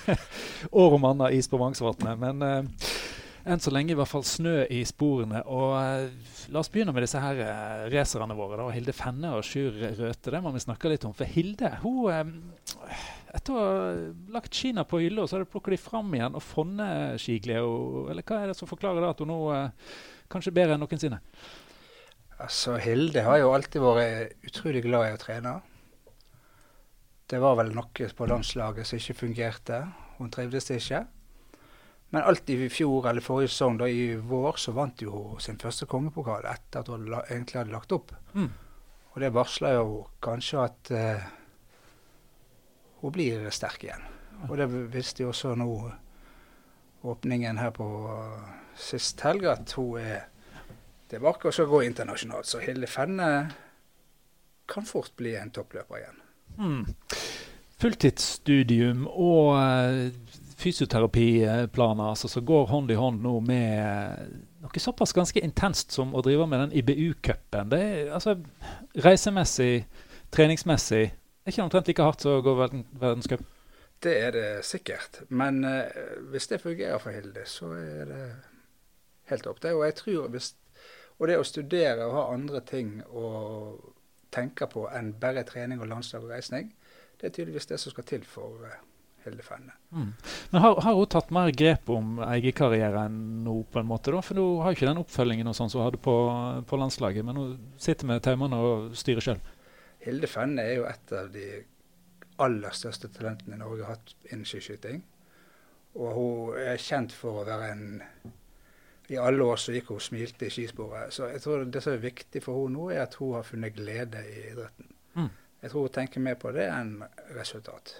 År 0.82 0.96
om 0.96 1.06
annet 1.12 1.38
is 1.38 1.48
på 1.50 1.60
Vangsvatnet. 1.60 2.18
Men 2.20 2.44
uh, 2.44 2.90
enn 3.44 3.62
så 3.62 3.72
lenge 3.72 3.94
i 3.94 3.98
hvert 3.98 4.10
fall 4.10 4.24
snø 4.26 4.64
i 4.72 4.80
sporene. 4.88 5.42
Og 5.48 5.76
uh, 5.76 6.32
La 6.52 6.60
oss 6.62 6.70
begynne 6.72 6.92
med 6.96 7.04
disse 7.04 7.20
her 7.22 7.40
uh, 7.40 7.86
racerne 7.92 8.36
våre. 8.36 8.58
da, 8.60 8.68
Hilde 8.74 8.94
Fenne 8.96 9.32
og 9.36 9.46
Sjur 9.46 9.72
Røthe. 9.76 10.32
Det 10.32 10.42
må 10.44 10.52
vi 10.54 10.62
snakke 10.64 10.92
litt 10.92 11.06
om. 11.08 11.14
For 11.16 11.28
Hilde 11.28 11.72
hun, 11.84 12.10
um, 12.10 12.34
etter 13.30 13.54
å 13.54 13.62
ha 13.62 13.94
lagt 14.34 14.56
Kina 14.56 14.84
på 14.88 15.00
hylla, 15.04 15.26
så 15.26 15.38
har 15.38 15.44
de 15.44 15.50
plukket 15.52 15.76
de 15.76 15.80
fram 15.80 16.12
igjen 16.16 16.36
og 16.36 16.44
funnet 16.44 17.20
skiglede. 17.22 18.10
Eller 18.12 18.26
hva 18.26 18.42
er 18.42 18.50
det 18.50 18.58
som 18.58 18.70
forklarer 18.70 19.04
det 19.04 19.12
at 19.14 19.24
hun 19.24 19.32
nå 19.32 19.40
uh, 19.54 19.96
kanskje 20.32 20.54
bedre 20.56 20.76
enn 20.76 20.84
noensinne? 20.84 21.20
Altså, 22.40 22.78
Hilde 22.80 23.24
har 23.26 23.40
jo 23.42 23.52
alltid 23.52 23.84
vært 23.84 24.48
utrolig 24.48 24.84
glad 24.86 25.10
i 25.10 25.16
å 25.16 25.20
trene. 25.20 25.58
Det 27.30 27.38
var 27.38 27.58
vel 27.60 27.70
noe 27.76 28.06
på 28.16 28.26
landslaget 28.26 28.88
som 28.88 28.98
ikke 28.98 29.18
fungerte. 29.20 29.84
Hun 30.18 30.32
trivdes 30.34 30.70
ikke. 30.74 31.04
Men 32.10 32.26
alt 32.26 32.50
i 32.50 32.68
fjor 32.68 33.06
eller 33.06 33.22
forrige 33.22 33.52
sesong, 33.52 33.76
da 33.78 33.86
i 33.88 34.16
vår, 34.16 34.58
så 34.58 34.74
vant 34.74 35.02
jo 35.02 35.36
sin 35.42 35.60
første 35.62 35.86
kongepokal 35.90 36.46
etter 36.50 36.82
at 36.82 36.90
hun 36.90 37.06
egentlig 37.20 37.60
hadde 37.60 37.74
lagt 37.74 37.94
opp. 37.94 38.10
Mm. 38.34 38.48
Og 39.12 39.20
det 39.22 39.30
varsler 39.34 39.76
jo 39.78 40.00
kanskje 40.22 40.64
at 40.64 40.90
uh, 40.94 41.28
hun 43.02 43.14
blir 43.14 43.46
sterk 43.54 43.86
igjen. 43.86 44.02
Og 44.48 44.56
det 44.58 44.66
visste 44.90 45.22
jo 45.22 45.30
også 45.30 45.54
nå 45.58 45.70
åpningen 47.10 47.60
her 47.62 47.70
på 47.78 47.86
uh, 48.10 48.50
sist 48.78 49.22
helg, 49.26 49.46
at 49.46 49.74
hun 49.78 50.00
er 50.02 50.26
tilbake 51.10 51.46
og 51.46 51.54
skal 51.54 51.70
gå 51.70 51.84
internasjonalt. 51.86 52.50
Så 52.50 52.62
Hilde 52.64 52.90
Fenne 52.90 53.30
kan 54.70 54.86
fort 54.86 55.14
bli 55.18 55.36
en 55.38 55.50
toppløper 55.54 56.02
igjen. 56.02 56.20
Mm. 56.58 56.82
Fulltidsstudium 57.80 59.06
og 59.10 59.54
uh, 59.58 60.10
fysioterapiplaner 60.60 62.10
altså, 62.12 62.28
som 62.28 62.44
går 62.46 62.66
hånd 62.70 62.90
i 62.92 62.98
hånd 62.98 63.22
nå 63.24 63.36
med 63.44 64.34
noe 64.60 64.82
såpass 64.82 65.14
ganske 65.16 65.40
intenst 65.40 65.94
som 65.96 66.12
å 66.14 66.22
drive 66.24 66.46
med 66.50 66.66
den 66.66 66.74
IBU-cupen. 66.82 67.72
Det 67.72 67.80
er 67.80 68.12
altså 68.16 68.36
reisemessig, 69.00 69.86
treningsmessig 70.34 71.06
er 71.50 71.54
ikke 71.54 71.64
omtrent 71.64 71.88
like 71.88 72.04
hardt 72.04 72.24
som 72.24 72.38
å 72.38 72.44
gå 72.44 72.54
verden, 72.58 72.84
verdenscup. 73.00 73.42
Det 74.00 74.12
er 74.16 74.32
det 74.36 74.48
sikkert. 74.64 75.22
Men 75.28 75.64
uh, 75.64 75.84
hvis 76.32 76.48
det 76.48 76.62
fungerer 76.62 77.00
for 77.02 77.12
Hilde, 77.12 77.44
så 77.46 77.72
er 77.76 78.04
det 78.08 78.26
helt 79.32 79.48
opp 79.50 79.60
til. 79.60 79.76
Og 79.76 79.84
jeg 79.88 79.96
tror 79.98 80.28
hvis, 80.34 80.52
og 81.18 81.28
det 81.28 81.40
å 81.40 81.46
studere 81.46 82.06
og 82.06 82.16
ha 82.16 82.26
andre 82.34 82.62
ting 82.64 83.00
å 83.08 83.26
tenke 84.32 84.68
på 84.70 84.86
enn 84.94 85.12
bare 85.20 85.44
trening 85.48 85.82
og 85.82 85.90
landslag 85.90 86.24
og 86.24 86.32
reisning, 86.32 86.70
det 87.20 87.28
er 87.28 87.34
tydeligvis 87.36 87.68
det 87.68 87.80
som 87.80 87.92
skal 87.92 88.06
til 88.08 88.24
for 88.24 88.64
uh, 88.64 88.78
Hilde 89.24 89.42
Fenne. 89.44 89.74
Mm. 89.90 90.12
Men 90.50 90.62
har, 90.64 90.80
har, 90.80 90.94
hun 90.96 91.08
tatt 91.12 91.32
mer 91.34 91.50
grep 91.52 91.90
om 91.92 92.20
eierkarrieren 92.24 93.16
nå, 93.44 93.56
på 93.72 93.80
en 93.80 93.88
måte? 93.90 94.14
da? 94.14 94.22
For 94.24 94.38
nå 94.38 94.46
har 94.64 94.76
ikke 94.76 94.88
den 94.88 95.02
oppfølgingen 95.02 95.50
og 95.50 95.56
sånn 95.58 95.72
som 95.72 95.82
hun 95.82 95.88
hadde 95.90 96.00
på, 96.02 96.14
på, 96.66 96.80
landslaget, 96.80 97.26
men 97.26 97.40
hun 97.40 97.54
sitter 97.80 98.08
med 98.08 98.24
taumene 98.24 98.60
og 98.64 98.90
styrer 98.98 99.26
sjøl. 99.26 99.42
Hilde 100.00 100.30
Fenne 100.30 100.64
er 100.64 100.78
jo 100.78 100.88
et 100.88 101.14
av 101.16 101.28
de 101.34 101.46
aller 102.40 102.76
største 102.76 103.10
talentene 103.12 103.58
Norge 103.60 103.84
har 103.84 103.98
hatt 103.98 104.14
innen 104.30 104.48
skiskyting. 104.48 105.02
Og 106.00 106.12
hun 106.16 106.60
er 106.62 106.80
kjent 106.80 107.12
for 107.12 107.42
å 107.42 107.48
være 107.48 107.72
en 107.74 107.86
I 109.10 109.18
alle 109.18 109.42
år 109.42 109.58
så 109.58 109.74
gikk 109.74 109.90
hun 109.90 109.98
og 109.98 110.04
smilte 110.06 110.46
i 110.46 110.52
skisporet. 110.54 111.10
Så 111.12 111.28
jeg 111.32 111.42
tror 111.42 111.64
det 111.66 111.82
som 111.82 111.96
er 111.96 112.04
viktig 112.04 112.44
for 112.44 112.62
henne 112.62 112.78
nå, 112.78 112.92
er 112.94 113.02
at 113.04 113.16
hun 113.18 113.34
har 113.34 113.44
funnet 113.44 113.74
glede 113.74 114.22
i 114.22 114.36
idretten. 114.52 114.92
Mm. 115.18 115.32
Jeg 115.60 115.72
tror 115.72 115.88
hun 115.88 115.96
tenker 115.96 116.22
mer 116.24 116.38
på 116.40 116.52
det 116.54 116.68
enn 116.70 116.94
resultat. 117.34 117.96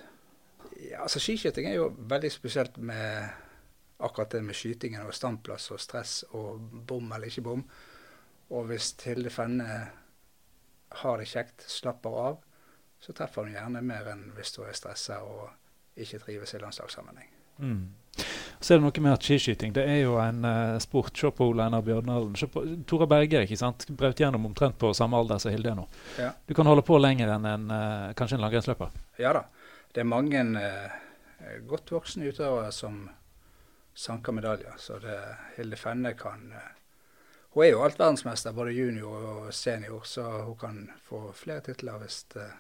Ja, 0.89 1.03
altså 1.05 1.21
Skiskyting 1.21 1.69
er 1.69 1.77
jo 1.77 1.91
veldig 2.09 2.31
spesielt 2.33 2.79
med 2.81 3.29
akkurat 4.01 4.33
det 4.33 4.43
med 4.45 4.57
skytingen 4.57 5.05
og 5.05 5.15
standplass 5.15 5.71
og 5.75 5.81
stress 5.81 6.21
og 6.31 6.61
bom 6.89 7.13
eller 7.13 7.29
ikke 7.29 7.45
bom. 7.45 7.65
Og 8.51 8.65
hvis 8.71 8.95
Hilde 9.05 9.31
Fenne 9.31 9.67
har 11.03 11.21
det 11.21 11.29
kjekt, 11.31 11.67
slapper 11.71 12.17
av, 12.25 12.39
så 13.01 13.13
treffer 13.17 13.47
hun 13.47 13.55
gjerne 13.55 13.83
mer 13.85 14.09
enn 14.13 14.31
hvis 14.37 14.57
hun 14.57 14.69
er 14.69 14.77
stressa 14.77 15.21
og 15.25 16.01
ikke 16.01 16.23
trives 16.25 16.55
i 16.57 16.63
landslagssammenheng. 16.63 17.29
Mm. 17.61 17.85
Så 18.61 18.75
er 18.75 18.81
det 18.81 18.85
noe 18.85 19.03
med 19.05 19.15
at 19.15 19.25
skiskyting 19.25 19.73
det 19.77 19.85
er 19.89 20.03
jo 20.03 20.17
en 20.21 20.43
uh, 20.45 20.81
sport. 20.83 21.13
Se 21.17 21.31
på 21.33 21.47
Einar 21.53 21.85
Bjørnalen. 21.85 22.35
Tora 22.89 23.07
Berge 23.09 23.45
ikke 23.45 23.57
sant? 23.57 23.87
brøt 23.89 24.21
gjennom 24.21 24.49
omtrent 24.49 24.77
på 24.81 24.91
samme 24.97 25.17
alder 25.17 25.41
som 25.41 25.53
Hilde 25.53 25.71
er 25.73 25.79
nå. 25.79 25.87
Ja. 26.21 26.33
Du 26.49 26.57
kan 26.57 26.69
holde 26.69 26.85
på 26.85 26.99
lenger 27.01 27.37
enn 27.37 27.49
en, 27.49 27.71
uh, 27.73 28.13
kanskje 28.19 28.41
en 28.41 28.45
langrennsløper. 28.45 28.93
Ja 29.21 29.37
da 29.37 29.47
det 29.93 30.01
er 30.01 30.09
mange 30.09 30.43
eh, 30.61 31.57
godt 31.67 31.93
voksne 31.93 32.31
utøvere 32.31 32.71
som 32.73 33.09
sanker 33.95 34.33
medaljer. 34.33 34.75
Så 34.79 34.99
det, 35.03 35.19
Hilde 35.57 35.77
Fenne 35.77 36.15
kan 36.19 36.53
eh, 36.53 36.77
Hun 37.51 37.65
er 37.65 37.73
jo 37.73 37.83
alt 37.83 37.99
verdensmester, 37.99 38.53
både 38.55 38.71
junior 38.71 39.25
og 39.27 39.55
senior, 39.55 40.05
så 40.07 40.23
hun 40.23 40.57
kan 40.57 40.77
få 41.03 41.33
flere 41.35 41.65
titler 41.67 41.99
hvis 41.99 42.21
eh, 42.39 42.53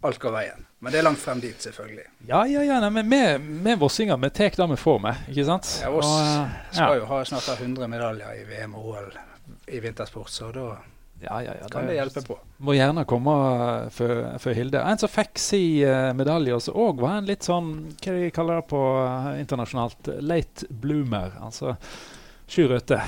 alt 0.00 0.18
går 0.18 0.32
veien. 0.32 0.64
Men 0.80 0.92
det 0.92 0.98
er 1.02 1.04
langt 1.04 1.20
frem 1.20 1.40
dit, 1.40 1.60
selvfølgelig. 1.60 2.06
Ja, 2.28 2.46
ja, 2.48 2.64
ja. 2.64 2.80
Nei, 2.80 2.90
men 2.90 3.12
vi 3.12 3.20
med 3.68 3.78
Vossinger, 3.78 4.16
vi 4.16 4.30
tar 4.32 4.56
det 4.56 4.70
vi 4.72 4.80
får 4.80 4.98
med, 5.04 5.28
ikke 5.28 5.44
sant? 5.48 5.68
Ja, 5.82 5.92
Voss 5.92 6.08
skal 6.72 6.98
jo 7.02 7.06
ha 7.12 7.20
snart 7.28 7.52
100 7.60 7.88
medaljer 7.92 8.40
i 8.40 8.48
VM 8.48 8.76
og 8.80 8.90
OL 8.94 9.14
i 9.68 9.80
vintersport, 9.84 10.32
så 10.32 10.48
da 10.56 10.70
ja, 11.20 11.42
ja, 11.42 11.52
ja, 11.60 11.68
kan 11.68 11.86
det 11.86 11.94
hjelpe 11.94 12.22
på. 12.26 12.36
Må 12.56 12.74
gjerne 12.76 13.04
komme 13.08 13.34
eh, 13.34 13.86
for, 13.94 14.24
for 14.42 14.56
Hilde. 14.56 14.82
En 14.82 15.00
som 15.00 15.10
fikk 15.10 15.38
si 15.40 15.62
uh, 15.86 16.10
medalje, 16.16 16.58
som 16.66 16.76
òg 16.84 17.00
var 17.04 17.20
en 17.20 17.28
litt 17.28 17.46
sånn 17.46 17.70
Hva 18.02 18.16
de 18.16 18.32
kaller 18.34 18.60
det 18.60 18.66
på 18.72 18.82
uh, 18.82 19.30
internasjonalt? 19.40 20.10
Late 20.20 20.68
bloomer. 20.68 21.36
Altså 21.44 21.76
Sju 22.50 22.66
Røthe. 22.68 23.00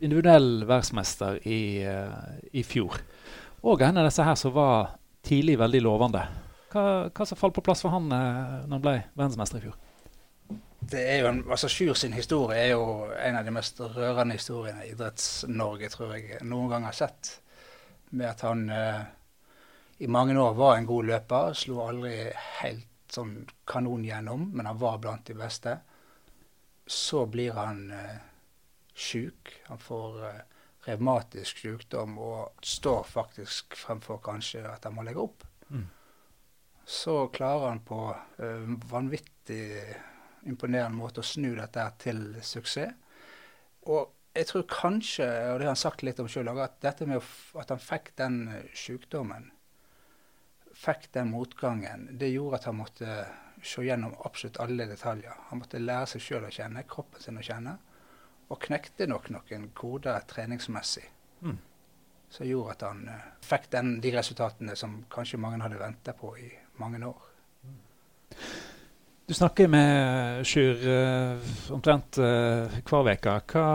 Individuell 0.00 0.62
verdensmester 0.64 1.40
i, 1.44 1.60
uh, 1.84 2.38
i 2.56 2.64
fjor. 2.64 2.96
Og 3.60 3.82
en 3.84 4.00
av 4.00 4.08
disse 4.08 4.24
her 4.24 4.38
som 4.40 4.56
var 4.56 4.94
tidlig 5.26 5.58
veldig 5.60 5.84
lovende. 5.84 6.24
Hva, 6.72 6.84
hva 7.12 7.26
som 7.28 7.36
falt 7.36 7.58
på 7.58 7.64
plass 7.66 7.84
for 7.84 7.92
han 7.92 8.08
uh, 8.08 8.64
når 8.64 8.76
han 8.78 8.86
ble 8.86 8.98
verdensmester 9.12 9.60
i 9.60 9.68
fjor? 9.68 9.78
Det 10.90 11.00
er 11.12 11.22
jo 11.22 11.30
en, 11.30 11.40
altså 11.50 11.68
Sjur 11.70 11.94
sin 11.98 12.14
historie 12.16 12.58
er 12.58 12.72
jo 12.74 13.06
en 13.14 13.38
av 13.38 13.46
de 13.46 13.54
mest 13.54 13.80
rørende 13.80 14.36
historiene 14.38 14.84
i 14.86 14.92
Idretts-Norge, 14.94 15.90
tror 15.92 16.14
jeg 16.16 16.40
noen 16.46 16.70
gang 16.72 16.86
har 16.88 16.96
sett. 16.96 17.32
Med 18.10 18.26
at 18.32 18.44
han 18.46 18.64
eh, 18.74 19.02
i 20.02 20.08
mange 20.10 20.34
år 20.40 20.56
var 20.58 20.76
en 20.76 20.88
god 20.88 21.10
løper. 21.10 21.54
Slo 21.54 21.82
aldri 21.84 22.14
helt 22.60 22.88
sånn 23.10 23.44
kanon 23.68 24.04
gjennom, 24.06 24.48
men 24.54 24.66
han 24.70 24.78
var 24.80 24.98
blant 25.02 25.26
de 25.28 25.36
beste. 25.38 25.76
Så 26.86 27.26
blir 27.30 27.54
han 27.58 27.84
eh, 27.94 28.18
sjuk. 28.94 29.52
Han 29.68 29.78
får 29.78 30.20
eh, 30.28 30.42
revmatisk 30.88 31.62
sykdom 31.62 32.18
og 32.18 32.64
står 32.64 33.04
faktisk 33.06 33.76
fremfor 33.78 34.22
kanskje 34.24 34.64
at 34.70 34.88
han 34.88 34.96
må 34.96 35.06
legge 35.06 35.22
opp. 35.22 35.46
Mm. 35.70 35.84
så 36.82 37.28
klarer 37.30 37.68
han 37.68 37.80
på 37.86 37.96
eh, 38.42 38.70
vanvittig 38.90 39.68
imponerende 40.48 40.98
måte 40.98 41.22
å 41.22 41.26
snu 41.26 41.52
dette 41.56 41.84
til 42.02 42.24
suksess. 42.44 42.96
Og 43.90 44.10
jeg 44.36 44.46
tror 44.46 44.66
kanskje, 44.70 45.26
og 45.50 45.58
det 45.58 45.66
har 45.66 45.72
han 45.72 45.78
sagt 45.78 46.04
litt 46.06 46.20
om 46.22 46.28
sjøl, 46.30 46.52
at 46.62 46.78
dette 46.84 47.06
med 47.08 47.24
at 47.58 47.72
han 47.72 47.82
fikk 47.82 48.12
den 48.20 48.42
sykdommen, 48.76 49.50
fikk 50.80 51.08
den 51.16 51.32
motgangen, 51.32 52.06
det 52.18 52.30
gjorde 52.30 52.60
at 52.60 52.68
han 52.70 52.78
måtte 52.78 53.16
se 53.62 53.82
gjennom 53.84 54.14
absolutt 54.24 54.60
alle 54.62 54.86
detaljer. 54.88 55.34
Han 55.50 55.60
måtte 55.60 55.80
lære 55.82 56.12
seg 56.14 56.24
sjøl 56.24 56.46
å 56.48 56.52
kjenne, 56.54 56.86
kroppen 56.88 57.22
sin 57.22 57.40
å 57.40 57.44
kjenne, 57.44 57.74
og 58.50 58.62
knekte 58.64 59.06
nok 59.10 59.28
noen 59.34 59.68
koder 59.76 60.22
treningsmessig. 60.30 61.04
Mm. 61.42 61.58
Som 62.30 62.46
gjorde 62.46 62.76
at 62.76 62.86
han 62.86 63.02
uh, 63.10 63.26
fikk 63.44 63.68
den, 63.74 63.96
de 64.02 64.14
resultatene 64.14 64.76
som 64.78 65.00
kanskje 65.10 65.40
mange 65.42 65.60
hadde 65.64 65.80
venta 65.80 66.14
på 66.16 66.32
i 66.38 66.48
mange 66.78 67.02
år. 67.06 67.29
Du 69.30 69.34
snakker 69.34 69.68
med 69.70 70.46
Sjur 70.46 70.80
uh, 70.90 71.50
omtrent 71.70 72.16
uh, 72.18 72.66
hver 72.82 73.10
uke. 73.14 73.34
Hva 73.52 73.66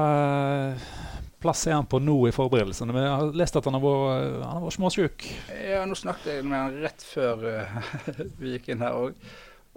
plass 1.40 1.62
er 1.70 1.78
han 1.78 1.86
på 1.88 2.02
nå 2.04 2.16
i 2.28 2.34
forberedelsene? 2.36 2.92
Vi 2.92 3.04
har 3.06 3.30
lest 3.40 3.56
at 3.56 3.70
han 3.70 3.78
har 3.78 3.84
vært, 3.86 4.34
han 4.42 4.66
har 4.66 4.74
småsjuk. 4.76 5.24
Ja, 5.56 5.86
nå 5.88 5.96
snakket 5.96 6.28
jeg 6.34 6.44
med 6.44 6.60
han 6.60 6.76
rett 6.84 7.06
før 7.08 7.46
vi 8.42 8.52
gikk 8.52 8.68
inn 8.74 8.84
her 8.84 8.98
òg, 9.00 9.22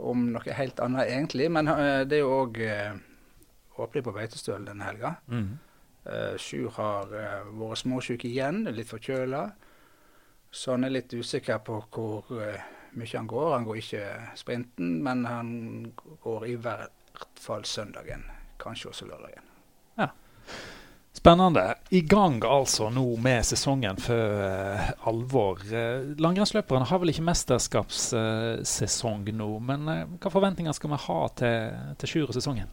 om 0.03 0.25
noe 0.33 0.57
helt 0.59 0.83
annet 0.83 1.13
egentlig. 1.13 1.47
Men 1.55 1.71
det 2.11 2.19
er 2.19 2.25
jo 2.25 2.33
òg 2.41 2.59
åpning 3.79 4.07
på 4.09 4.15
Beitostølen 4.17 4.67
denne 4.67 4.89
helga. 4.89 5.13
Mm. 5.31 5.53
Sjur 6.43 6.73
har 6.81 7.15
vært 7.53 7.85
småsjuk 7.85 8.27
igjen, 8.27 8.65
litt 8.67 8.91
forkjøla. 8.91 9.45
Så 10.51 10.75
han 10.75 10.91
er 10.91 10.97
litt 10.97 11.15
usikker 11.15 11.63
på 11.63 11.79
hvor 11.87 12.35
mye 12.97 13.17
han 13.17 13.27
går. 13.27 13.53
Han 13.53 13.65
går 13.69 13.77
ikke 13.83 14.05
sprinten, 14.39 15.03
men 15.05 15.27
han 15.29 15.49
går 16.25 16.47
i 16.49 16.57
hvert 16.57 16.91
fall 17.41 17.65
søndagen. 17.65 18.25
Kanskje 18.59 18.89
også 18.93 19.07
lørdagen. 19.09 19.43
Ja. 19.99 20.09
Spennende. 21.13 21.75
I 21.91 22.01
gang 22.01 22.45
altså 22.45 22.91
nå 22.95 23.17
med 23.23 23.47
sesongen 23.47 23.97
for 24.03 24.43
uh, 24.43 24.91
alvor. 25.11 25.59
Uh, 25.67 26.17
Langrennsløperne 26.21 26.85
har 26.87 26.99
vel 27.03 27.09
ikke 27.11 27.27
mesterskapssesong 27.27 29.27
uh, 29.27 29.35
nå, 29.41 29.59
men 29.71 29.81
uh, 29.89 30.07
hva 30.19 30.31
forventninger 30.31 30.73
skal 30.77 30.91
vi 30.95 30.99
ha 31.09 31.21
til, 31.41 31.57
til 31.99 32.09
Sjur 32.13 32.29
og 32.31 32.35
sesongen? 32.39 32.69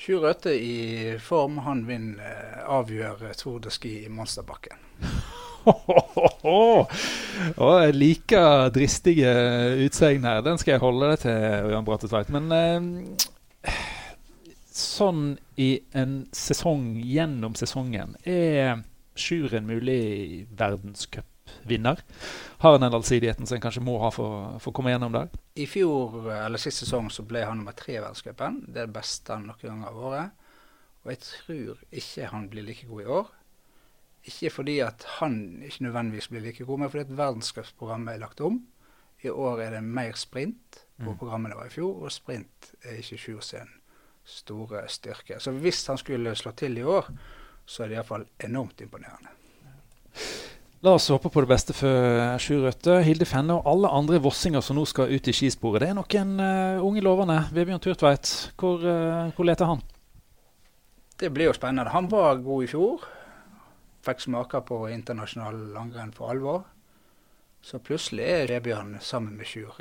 Sjur 0.00 0.20
Røthe 0.24 0.52
i 0.56 1.18
form, 1.20 1.54
han 1.66 1.80
vinner 1.88 2.64
avgjør 2.64 3.16
Tour 3.36 3.58
de 3.60 3.70
Ski 3.74 3.92
i 4.06 4.12
Monsterbakken. 4.12 4.78
Og 7.60 7.72
jeg 7.84 7.96
liker 7.96 8.70
dristige 8.74 9.32
utsegn 9.86 10.26
her. 10.28 10.42
Den 10.44 10.60
skal 10.60 10.76
jeg 10.76 10.84
holde 10.84 11.12
deg 11.12 11.24
til, 11.24 11.48
Ørjan 11.70 11.86
Brattetveit. 11.86 12.30
Men 12.32 12.52
eh, 12.56 13.88
sånn 14.74 15.34
i 15.60 15.72
en 15.96 16.22
sesong 16.36 16.94
gjennom 17.04 17.56
sesongen, 17.58 18.16
er 18.24 18.80
Sjur 19.20 19.52
en 19.54 19.66
mulig 19.66 20.46
verdenscupvinner? 20.56 21.98
Har 22.62 22.72
han 22.72 22.84
den 22.84 22.94
allsidigheten 22.94 23.46
som 23.46 23.58
en 23.58 23.64
kanskje 23.64 23.82
må 23.84 23.98
ha 24.00 24.08
for, 24.14 24.54
for, 24.62 24.70
å 24.70 24.76
komme 24.76 24.94
gjennom 24.94 25.12
der? 25.12 25.32
I 25.60 25.66
fjor, 25.68 26.30
eller 26.32 26.62
sist 26.62 26.84
sesong 26.84 27.10
så 27.12 27.24
ble 27.28 27.42
han 27.44 27.60
nummer 27.60 27.76
tre 27.76 27.98
i 27.98 28.00
verdenscupen. 28.00 28.62
Det 28.68 28.84
er 28.84 28.88
det 28.88 28.96
beste 28.96 29.34
han 29.34 29.48
noen 29.50 29.66
gang 29.66 29.82
har 29.88 29.98
vært. 29.98 30.46
Og 31.00 31.12
jeg 31.14 31.20
tror 31.24 31.84
ikke 31.96 32.30
han 32.30 32.48
blir 32.52 32.66
like 32.66 32.88
god 32.88 33.02
i 33.02 33.12
år. 33.18 33.28
Ikke 34.28 34.50
fordi 34.52 34.78
at 34.84 35.06
han 35.18 35.62
ikke 35.64 35.86
nødvendigvis 35.86 36.28
blir 36.28 36.44
like 36.44 36.64
god, 36.64 36.78
men 36.78 36.90
fordi 36.90 37.06
at 37.06 37.16
verdenscupprogrammet 37.16 38.14
er 38.14 38.18
lagt 38.20 38.40
om. 38.40 38.60
I 39.22 39.28
år 39.28 39.60
er 39.60 39.70
det 39.76 39.84
mer 39.84 40.16
sprint 40.16 40.84
på 41.00 41.10
mm. 41.10 41.18
programmet 41.18 41.52
det 41.52 41.58
var 41.58 41.68
i 41.68 41.72
fjor, 41.72 42.04
og 42.04 42.12
sprint 42.12 42.72
er 42.84 43.00
ikke 43.00 43.18
Sjur 43.20 43.40
sin 43.44 43.74
store 44.24 44.84
styrke. 44.88 45.40
Så 45.40 45.52
hvis 45.56 45.86
han 45.86 45.98
skulle 45.98 46.34
slå 46.36 46.52
til 46.56 46.78
i 46.78 46.84
år, 46.84 47.08
så 47.66 47.82
er 47.84 47.88
det 47.90 47.98
iallfall 47.98 48.26
enormt 48.44 48.80
imponerende. 48.80 49.32
La 50.80 50.94
oss 50.96 51.10
håpe 51.12 51.28
på 51.28 51.42
det 51.44 51.50
beste 51.50 51.76
for 51.76 52.36
Sjur 52.40 52.64
Røtte, 52.64 53.00
Hilde 53.04 53.28
Fenne 53.28 53.58
og 53.58 53.68
alle 53.68 53.88
andre 53.92 54.20
vossinger 54.24 54.64
som 54.64 54.78
nå 54.78 54.86
skal 54.88 55.12
ut 55.12 55.28
i 55.28 55.34
skisporet. 55.36 55.82
Det 55.82 55.90
er 55.90 55.96
noen 55.98 56.36
uh, 56.40 56.84
unge 56.84 57.04
lovende. 57.04 57.36
Vebjørn 57.52 57.82
Turtveit, 57.84 58.30
hvor, 58.60 58.80
uh, 58.80 59.32
hvor 59.36 59.48
leter 59.48 59.68
han? 59.68 59.82
Det 61.20 61.28
blir 61.32 61.50
jo 61.50 61.56
spennende. 61.56 61.92
Han 61.92 62.08
var 62.08 62.40
god 62.40 62.64
i 62.64 62.70
fjor 62.70 63.04
fikk 64.04 64.24
smake 64.24 64.60
på 64.68 64.82
internasjonal 64.90 65.58
langrenn 65.74 66.12
for 66.16 66.32
alvor. 66.34 66.64
Så 67.62 67.78
plutselig 67.84 68.24
er 68.24 68.48
Vebjørn 68.48 68.96
sammen 69.04 69.36
med 69.36 69.46
Sjur 69.46 69.76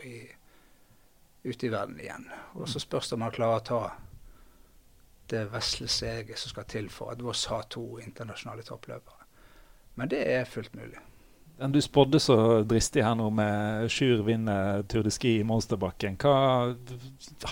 ute 1.44 1.66
i 1.66 1.72
verden 1.72 2.00
igjen. 2.00 2.28
Og 2.60 2.68
så 2.70 2.82
spørs 2.84 3.10
det 3.10 3.16
om 3.16 3.24
han 3.28 3.36
klarer 3.36 3.62
å 3.62 3.68
ta 3.70 3.84
det 5.30 5.46
vesle 5.54 5.88
steget 5.88 6.40
som 6.42 6.52
skal 6.52 6.68
til 6.68 6.90
for 6.92 7.14
at 7.14 7.22
Voss 7.24 7.46
har 7.52 7.70
to 7.72 8.00
internasjonale 8.02 8.66
toppløpere. 8.68 9.28
Men 9.96 10.12
det 10.12 10.26
er 10.28 10.50
fullt 10.50 10.76
mulig. 10.76 11.00
Du 11.60 11.82
spådde 11.84 12.22
så 12.24 12.36
dristig 12.64 13.04
her 13.04 13.18
nå 13.20 13.26
med 13.36 13.90
Sjur 13.92 14.24
vinner 14.24 14.84
Tour 14.88 15.04
de 15.04 15.12
Ski 15.12 15.34
i 15.42 15.48
Monsterbakken. 15.48 16.16
Hva 16.16 16.72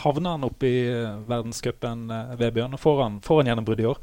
Havner 0.03 0.38
han 0.38 0.47
opp 0.47 0.63
i 0.63 0.88
verdenscupen, 1.27 2.06
eh, 2.12 2.38
Vebjørn? 2.39 2.77
Får 2.80 3.01
han, 3.03 3.19
får 3.21 3.41
han 3.41 3.51
gjennombrudd 3.51 3.84
i 3.84 3.89
år? 3.89 3.99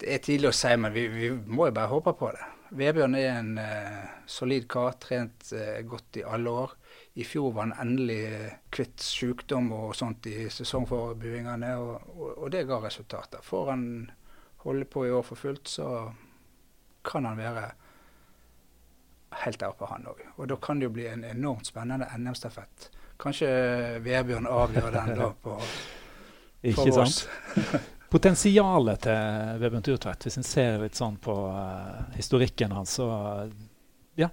Det 0.00 0.14
er 0.14 0.22
tidlig 0.24 0.48
å 0.48 0.56
si, 0.56 0.70
men 0.80 0.94
vi, 0.94 1.04
vi 1.12 1.28
må 1.30 1.68
jo 1.68 1.76
bare 1.76 1.92
håpe 1.92 2.14
på 2.16 2.30
det. 2.32 2.46
Vebjørn 2.78 3.16
er 3.18 3.32
en 3.34 3.50
uh, 3.58 4.20
solid 4.30 4.68
kar, 4.70 4.94
trent 5.02 5.50
uh, 5.52 5.80
godt 5.84 6.20
i 6.20 6.24
alle 6.24 6.54
år. 6.62 6.72
I 7.18 7.26
fjor 7.26 7.50
var 7.56 7.66
han 7.66 7.74
endelig 7.82 8.20
uh, 8.30 8.54
kvitt 8.72 9.02
sykdom 9.02 9.72
og 9.76 9.92
sånt 9.98 10.28
i 10.30 10.46
sesongforberedelsene, 10.54 11.74
og, 11.82 12.14
og, 12.14 12.30
og, 12.30 12.46
det 12.54 12.64
ga 12.70 12.80
resultater. 12.84 13.44
Får 13.44 13.70
han 13.74 13.84
holde 14.64 14.88
på 14.88 15.04
i 15.08 15.12
år 15.12 15.26
for 15.26 15.40
fullt, 15.40 15.68
så 15.68 15.90
kan 17.04 17.26
han 17.26 17.38
være 17.40 17.68
helt 19.44 19.60
der 19.60 19.74
oppe, 19.74 19.90
han 19.90 20.08
òg. 20.10 20.24
Og 20.38 20.48
da 20.50 20.56
kan 20.62 20.80
det 20.80 20.88
jo 20.88 20.96
bli 20.96 21.10
en 21.10 21.26
enormt 21.28 21.68
spennende 21.68 22.08
NM-stafett. 22.16 22.90
Kanskje 23.20 23.48
Vebjørn 24.04 24.48
avgjør 24.48 24.92
den 24.94 25.16
da 25.18 25.32
på, 25.44 25.60
for 26.76 27.00
oss. 27.04 27.24
potensialet 28.10 29.04
til 29.06 29.58
Vebjørn 29.62 29.84
Turtvedt, 29.86 30.26
hvis 30.26 30.38
en 30.40 30.46
ser 30.46 30.80
litt 30.82 30.98
sånn 30.98 31.18
på 31.22 31.34
uh, 31.54 32.08
historikken 32.16 32.74
hans, 32.74 32.96
så 32.98 33.06
ja, 34.18 34.30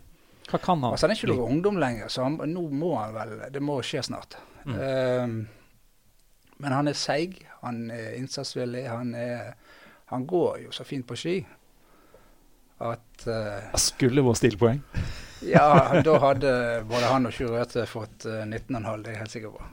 hva 0.49 0.59
kan 0.63 0.81
han? 0.81 0.93
Altså, 0.93 1.05
han 1.05 1.13
er 1.13 1.19
ikke 1.19 1.29
noe 1.33 1.49
ungdom 1.51 1.77
lenger, 1.81 2.09
så 2.11 2.25
han, 2.25 2.39
nå 2.51 2.63
må 2.73 2.95
han 2.97 3.13
vel 3.15 3.35
Det 3.53 3.61
må 3.63 3.77
skje 3.85 4.05
snart. 4.07 4.39
Mm. 4.65 4.77
Uh, 4.79 6.47
men 6.57 6.73
han 6.73 6.89
er 6.89 6.97
seig, 6.97 7.37
han 7.61 7.85
er 7.93 8.15
innsatsvillig, 8.17 8.87
han, 8.89 9.13
er, 9.13 9.53
han 10.09 10.25
går 10.29 10.63
jo 10.65 10.73
så 10.73 10.87
fint 10.87 11.05
på 11.07 11.17
ski 11.19 11.37
at 12.81 13.27
uh, 13.29 13.77
Skulle 13.81 14.25
vært 14.25 14.41
stilpoeng? 14.41 14.81
ja, 15.55 16.01
da 16.05 16.17
hadde 16.23 16.55
både 16.89 17.11
han 17.11 17.29
og 17.29 17.35
Sjur 17.35 17.53
Røthe 17.53 17.85
fått 17.89 18.25
19,5, 18.25 18.73
det 18.73 19.13
er 19.13 19.13
jeg 19.13 19.21
helt 19.21 19.35
sikker 19.37 19.53
på. 19.53 19.69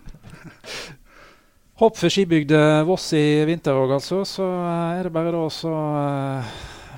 Håp 1.74 1.96
for 1.98 2.12
skibygde 2.12 2.58
Voss 2.86 3.08
i 3.18 3.42
vinter 3.48 3.74
òg, 3.74 3.96
altså. 3.96 4.20
Så 4.28 4.44
eh, 4.46 4.98
er 5.00 5.08
det 5.08 5.10
bare 5.14 5.32
da 5.34 5.40
å 5.42 5.48
uh, 5.50 6.52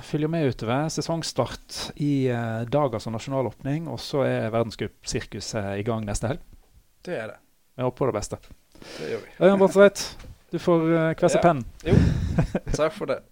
følge 0.05 0.29
med 0.29 0.51
utover. 0.51 0.85
Sesongstart 0.93 1.97
i 2.05 2.27
uh, 2.29 2.61
dag, 2.69 2.93
altså 2.93 3.09
nasjonalåpning. 3.13 3.87
Og 3.89 3.97
så 4.01 4.21
er 4.27 4.51
verdenscupsirkuset 4.53 5.79
i 5.81 5.85
gang 5.87 6.05
neste 6.05 6.29
helg. 6.29 6.45
Det 7.07 7.17
er 7.17 7.31
det. 7.31 7.39
Vi 7.73 7.87
håper 7.87 8.03
på 8.03 8.11
det 8.11 8.17
beste. 8.19 8.39
Det 8.83 9.09
gjør 9.15 9.25
vi. 9.25 9.33
Øyvind 9.39 9.63
Bratsveit, 9.63 10.05
du 10.53 10.61
får 10.61 10.85
uh, 10.91 11.01
kvesse 11.23 11.41
ja. 11.41 11.47
pennen. 11.47 11.65
Jo, 11.87 11.97
takk 12.77 12.93
for 12.99 13.09
det. 13.09 13.23